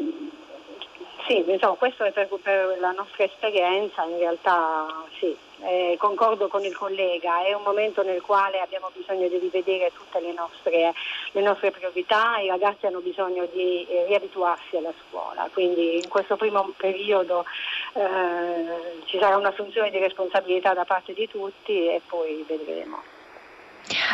sì, 1.27 1.43
insomma, 1.47 1.75
questo 1.75 2.03
è 2.03 2.11
per, 2.11 2.27
per, 2.41 2.77
la 2.79 2.91
nostra 2.91 3.23
esperienza, 3.23 4.03
in 4.03 4.17
realtà 4.17 4.87
sì, 5.19 5.35
eh, 5.61 5.95
concordo 5.97 6.47
con 6.47 6.63
il 6.63 6.75
collega, 6.75 7.45
è 7.45 7.53
un 7.53 7.63
momento 7.63 8.03
nel 8.03 8.21
quale 8.21 8.59
abbiamo 8.59 8.91
bisogno 8.93 9.27
di 9.27 9.37
rivedere 9.37 9.91
tutte 9.93 10.19
le 10.19 10.33
nostre, 10.33 10.93
le 11.31 11.41
nostre 11.41 11.71
priorità, 11.71 12.37
i 12.39 12.47
ragazzi 12.47 12.85
hanno 12.85 12.99
bisogno 12.99 13.47
di 13.51 13.85
eh, 13.87 14.05
riabituarsi 14.07 14.77
alla 14.77 14.93
scuola, 15.07 15.49
quindi 15.53 15.95
in 15.95 16.09
questo 16.09 16.35
primo 16.35 16.73
periodo 16.75 17.45
eh, 17.93 19.01
ci 19.05 19.17
sarà 19.19 19.37
un'assunzione 19.37 19.91
di 19.91 19.99
responsabilità 19.99 20.73
da 20.73 20.85
parte 20.85 21.13
di 21.13 21.27
tutti 21.27 21.87
e 21.87 22.01
poi 22.05 22.43
vedremo. 22.47 23.12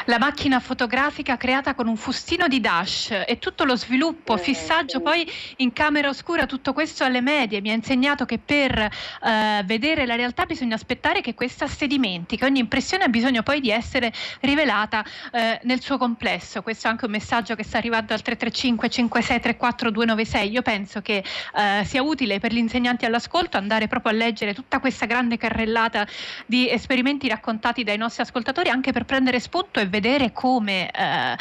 La 0.05 0.17
macchina 0.17 0.60
fotografica 0.60 1.38
creata 1.38 1.75
con 1.75 1.88
un 1.88 1.95
fustino 1.95 2.47
di 2.47 2.60
dash 2.60 3.12
e 3.27 3.38
tutto 3.38 3.65
lo 3.65 3.75
sviluppo, 3.75 4.36
eh, 4.36 4.39
fissaggio 4.39 4.99
poi 4.99 5.29
in 5.58 5.73
camera 5.73 6.10
oscura, 6.10 6.47
tutto 6.47 6.73
questo 6.73 7.03
alle 7.03 7.21
medie 7.21 7.62
mi 7.62 7.69
ha 7.69 7.73
insegnato 7.73 8.25
che 8.25 8.39
per 8.39 8.77
eh, 8.79 9.62
vedere 9.65 10.08
la 10.08 10.15
realtà 10.15 10.45
bisogna 10.45 10.73
aspettare 10.73 11.21
che 11.21 11.36
questa 11.36 11.67
sedimenti, 11.67 12.36
che 12.36 12.45
ogni 12.45 12.60
impressione 12.60 13.03
ha 13.03 13.10
bisogno 13.10 13.43
poi 13.43 13.62
di 13.62 13.69
essere 13.69 14.12
rivelata 14.39 15.05
eh, 15.32 15.60
nel 15.63 15.82
suo 15.82 15.99
complesso. 15.99 16.63
Questo 16.63 16.88
è 16.88 16.89
anche 16.89 17.05
un 17.05 17.12
messaggio 17.12 17.53
che 17.53 17.63
sta 17.63 17.77
arrivando 17.77 18.13
al 18.13 18.23
335 18.23 18.89
5634 18.89 19.91
296. 19.91 20.49
Io 20.49 20.62
penso 20.63 21.01
che 21.01 21.23
eh, 21.55 21.86
sia 21.86 22.01
utile 22.01 22.39
per 22.39 22.51
gli 22.51 22.58
insegnanti 22.58 23.05
all'ascolto 23.05 23.58
andare 23.58 23.88
proprio 23.88 24.13
a 24.13 24.15
leggere 24.15 24.55
tutta 24.55 24.79
questa 24.79 25.05
grande 25.05 25.38
carrellata 25.38 26.08
di 26.47 26.67
esperimenti 26.69 27.27
raccontati 27.27 27.84
dai 27.84 27.97
nostri 27.97 28.23
ascoltatori 28.23 28.69
anche 28.69 28.91
per 28.91 29.05
prendere 29.05 29.39
spunto 29.39 29.59
tutto 29.60 29.82
e 29.82 29.88
vedere 29.88 30.32
come 30.32 30.89
eh, 30.89 31.36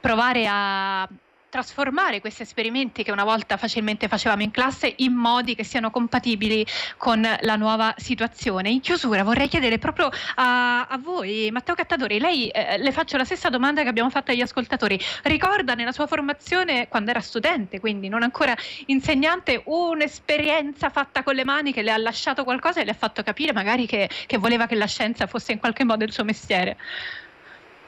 provare 0.00 0.46
a 0.48 1.08
trasformare 1.52 2.22
questi 2.22 2.40
esperimenti 2.40 3.02
che 3.02 3.12
una 3.12 3.24
volta 3.24 3.58
facilmente 3.58 4.08
facevamo 4.08 4.40
in 4.40 4.50
classe 4.50 4.94
in 4.96 5.12
modi 5.12 5.54
che 5.54 5.64
siano 5.64 5.90
compatibili 5.90 6.64
con 6.96 7.20
la 7.40 7.56
nuova 7.56 7.94
situazione. 7.98 8.70
In 8.70 8.80
chiusura 8.80 9.22
vorrei 9.22 9.48
chiedere 9.48 9.76
proprio 9.76 10.08
a, 10.36 10.86
a 10.86 10.96
voi, 10.96 11.50
Matteo 11.52 11.74
Cattadori, 11.74 12.18
lei 12.18 12.48
eh, 12.48 12.78
le 12.78 12.90
faccio 12.90 13.18
la 13.18 13.26
stessa 13.26 13.50
domanda 13.50 13.82
che 13.82 13.88
abbiamo 13.88 14.08
fatto 14.08 14.30
agli 14.30 14.40
ascoltatori. 14.40 14.98
Ricorda 15.24 15.74
nella 15.74 15.92
sua 15.92 16.06
formazione, 16.06 16.88
quando 16.88 17.10
era 17.10 17.20
studente, 17.20 17.80
quindi 17.80 18.08
non 18.08 18.22
ancora 18.22 18.56
insegnante, 18.86 19.60
un'esperienza 19.66 20.88
fatta 20.88 21.22
con 21.22 21.34
le 21.34 21.44
mani 21.44 21.74
che 21.74 21.82
le 21.82 21.92
ha 21.92 21.98
lasciato 21.98 22.44
qualcosa 22.44 22.80
e 22.80 22.84
le 22.84 22.92
ha 22.92 22.94
fatto 22.94 23.22
capire 23.22 23.52
magari 23.52 23.84
che, 23.84 24.08
che 24.24 24.38
voleva 24.38 24.66
che 24.66 24.74
la 24.74 24.86
scienza 24.86 25.26
fosse 25.26 25.52
in 25.52 25.58
qualche 25.58 25.84
modo 25.84 26.02
il 26.02 26.12
suo 26.12 26.24
mestiere? 26.24 26.78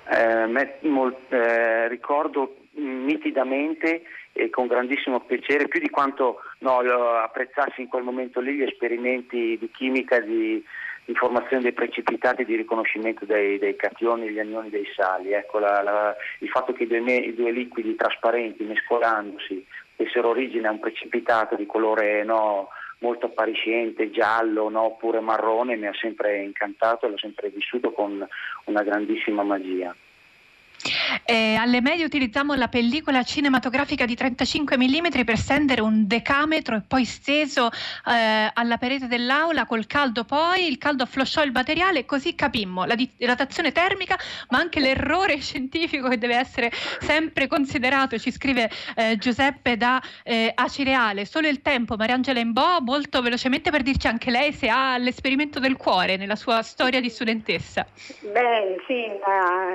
Eh, 0.06 0.78
mol, 0.82 1.16
eh, 1.28 1.88
ricordo 1.88 2.56
nitidamente 2.72 4.02
e 4.32 4.50
con 4.50 4.66
grandissimo 4.66 5.20
piacere, 5.20 5.68
più 5.68 5.80
di 5.80 5.88
quanto 5.88 6.40
no, 6.58 6.78
apprezzassi 6.78 7.82
in 7.82 7.88
quel 7.88 8.02
momento 8.02 8.40
lì 8.40 8.54
gli 8.54 8.62
esperimenti 8.62 9.56
di 9.58 9.70
chimica, 9.70 10.18
di, 10.20 10.62
di 11.04 11.14
formazione 11.14 11.62
dei 11.62 11.72
precipitati, 11.72 12.44
di 12.44 12.56
riconoscimento 12.56 13.24
dei, 13.24 13.58
dei 13.58 13.76
cationi, 13.76 14.26
degli 14.26 14.40
anioni, 14.40 14.70
dei 14.70 14.86
sali. 14.94 15.32
Ecco, 15.32 15.58
la, 15.58 15.82
la, 15.82 16.16
il 16.40 16.48
fatto 16.48 16.72
che 16.72 16.82
i 16.82 16.86
due, 16.86 16.98
i 16.98 17.34
due, 17.34 17.52
liquidi 17.52 17.94
trasparenti 17.94 18.64
mescolandosi 18.64 19.64
dessero 19.96 20.30
origine 20.30 20.66
a 20.66 20.72
un 20.72 20.80
precipitato 20.80 21.54
di 21.54 21.66
colore 21.66 22.24
no, 22.24 22.70
molto 23.04 23.26
appariscente, 23.26 24.10
giallo 24.10 24.70
no, 24.70 24.82
oppure 24.84 25.20
marrone, 25.20 25.76
mi 25.76 25.86
ha 25.86 25.92
sempre 25.92 26.42
incantato 26.42 27.04
e 27.04 27.10
l'ho 27.10 27.18
sempre 27.18 27.50
vissuto 27.50 27.92
con 27.92 28.26
una 28.64 28.82
grandissima 28.82 29.42
magia. 29.42 29.94
Eh, 31.24 31.54
alle 31.54 31.80
medie 31.80 32.04
utilizziamo 32.04 32.54
la 32.54 32.68
pellicola 32.68 33.22
cinematografica 33.22 34.04
di 34.04 34.14
35 34.14 34.76
mm 34.76 35.22
per 35.24 35.38
stendere 35.38 35.80
un 35.80 36.06
decametro 36.06 36.76
e 36.76 36.82
poi 36.86 37.04
steso 37.04 37.70
eh, 38.06 38.50
alla 38.52 38.76
parete 38.76 39.06
dell'aula 39.06 39.64
col 39.64 39.86
caldo 39.86 40.24
poi, 40.24 40.66
il 40.66 40.78
caldo 40.78 41.04
afflosciò 41.04 41.42
il 41.42 41.52
materiale 41.52 42.00
e 42.00 42.04
così 42.04 42.34
capimmo 42.34 42.84
la 42.84 42.94
dilatazione 42.94 43.72
termica 43.72 44.18
ma 44.50 44.58
anche 44.58 44.80
l'errore 44.80 45.38
scientifico 45.38 46.08
che 46.08 46.18
deve 46.18 46.36
essere 46.36 46.70
sempre 47.00 47.46
considerato, 47.46 48.18
ci 48.18 48.30
scrive 48.30 48.70
eh, 48.96 49.16
Giuseppe 49.16 49.76
da 49.76 50.02
eh, 50.22 50.52
Acireale. 50.54 51.24
Solo 51.24 51.48
il 51.48 51.62
tempo, 51.62 51.96
Mariangela 51.96 52.40
Imbo, 52.40 52.80
molto 52.80 53.22
velocemente 53.22 53.70
per 53.70 53.82
dirci 53.82 54.06
anche 54.06 54.30
lei 54.30 54.52
se 54.52 54.68
ha 54.68 54.98
l'esperimento 54.98 55.60
del 55.60 55.76
cuore 55.76 56.16
nella 56.16 56.36
sua 56.36 56.62
storia 56.62 57.00
di 57.00 57.08
studentessa. 57.08 57.86
Beh 58.20 58.76
sì, 58.86 59.10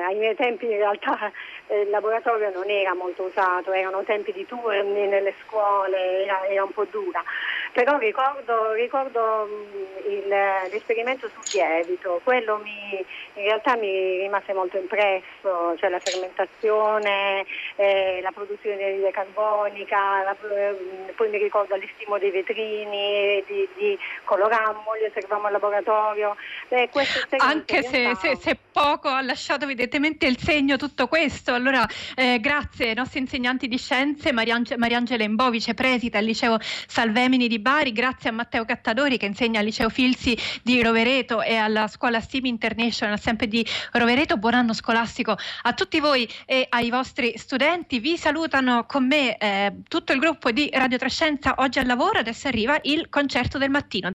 ai 0.07 0.15
miei 0.17 0.35
tempi 0.35 0.67
realtà 0.91 1.32
eh, 1.67 1.82
il 1.82 1.89
laboratorio 1.89 2.49
non 2.52 2.69
era 2.69 2.93
molto 2.93 3.23
usato, 3.23 3.71
erano 3.71 4.04
tempi 4.04 4.32
di 4.32 4.45
turni 4.45 5.08
nelle 5.08 5.34
scuole, 5.45 6.23
era, 6.23 6.45
era 6.47 6.63
un 6.63 6.71
po' 6.71 6.86
dura. 6.86 7.23
Però 7.71 7.97
ricordo, 7.97 8.73
ricordo 8.73 9.47
mm, 9.47 10.12
il, 10.12 10.27
l'esperimento 10.71 11.29
sul 11.29 11.43
lievito, 11.53 12.19
quello 12.23 12.58
mi, 12.63 13.05
in 13.34 13.43
realtà 13.43 13.75
mi 13.75 14.17
rimase 14.17 14.53
molto 14.53 14.77
impresso, 14.77 15.75
cioè 15.77 15.89
la 15.89 15.99
fermentazione, 15.99 17.45
eh, 17.75 18.19
la 18.21 18.32
produzione 18.32 18.75
di 18.75 18.84
anidride 18.84 19.12
carbonica, 19.12 20.23
la, 20.23 20.36
mm, 20.36 21.10
poi 21.15 21.29
mi 21.29 21.38
ricordo 21.38 21.75
l'istimo 21.75 22.17
dei 22.17 22.32
vetrini, 22.32 23.43
di, 23.45 23.67
di 23.75 23.97
colorammo, 24.23 24.93
li 24.99 25.05
osservavamo 25.05 25.47
al 25.47 25.53
laboratorio. 25.53 26.36
Eh, 26.69 26.89
Anche 27.38 27.84
se, 27.84 28.15
se, 28.15 28.36
se, 28.36 28.58
poco 28.71 29.10
ha 29.10 29.21
lasciato 29.21 29.65
evidentemente 29.65 30.25
il 30.25 30.38
segno 30.38 30.77
tutto 30.77 31.08
questo, 31.08 31.53
allora 31.53 31.86
eh, 32.15 32.39
grazie 32.39 32.89
ai 32.89 32.95
nostri 32.95 33.19
insegnanti 33.19 33.67
di 33.67 33.77
scienze, 33.77 34.32
Mariange, 34.32 34.77
Mariangela 34.77 35.23
Imbo, 35.23 35.49
vicepreside 35.49 36.17
al 36.17 36.25
liceo 36.25 36.58
Salvemini 36.60 37.47
di 37.47 37.60
Bari, 37.60 37.68
grazie 37.91 38.32
a 38.32 38.34
Matteo 38.34 38.65
Cattadori 38.65 39.19
che 39.19 39.27
insegna 39.27 39.60
al 39.60 39.65
liceo 39.65 39.89
Filsi 39.89 40.36
di 40.63 40.82
Rovereto 40.82 41.43
e 41.43 41.55
alla 41.55 41.88
scuola 41.88 42.19
STEAM 42.19 42.45
International 42.45 43.19
sempre 43.19 43.47
di 43.47 43.63
Rovereto. 43.91 44.38
Buon 44.38 44.55
anno 44.55 44.73
scolastico 44.73 45.38
a 45.62 45.73
tutti 45.73 45.99
voi 45.99 46.27
e 46.47 46.65
ai 46.67 46.89
vostri 46.89 47.38
studenti. 47.38 47.99
Vi 47.99 48.17
salutano 48.17 48.86
con 48.88 49.05
me 49.05 49.38
eh, 49.38 49.73
tutto 49.88 50.13
il 50.13 50.19
gruppo 50.19 50.49
di 50.49 50.67
Radio 50.73 50.97
Trescenza 50.97 51.53
oggi 51.58 51.77
al 51.77 51.86
lavoro. 51.86 52.17
Adesso 52.17 52.47
arriva 52.47 52.79
il 52.82 53.08
concerto 53.08 53.60
del 53.60 53.69
mattino. 53.69 54.08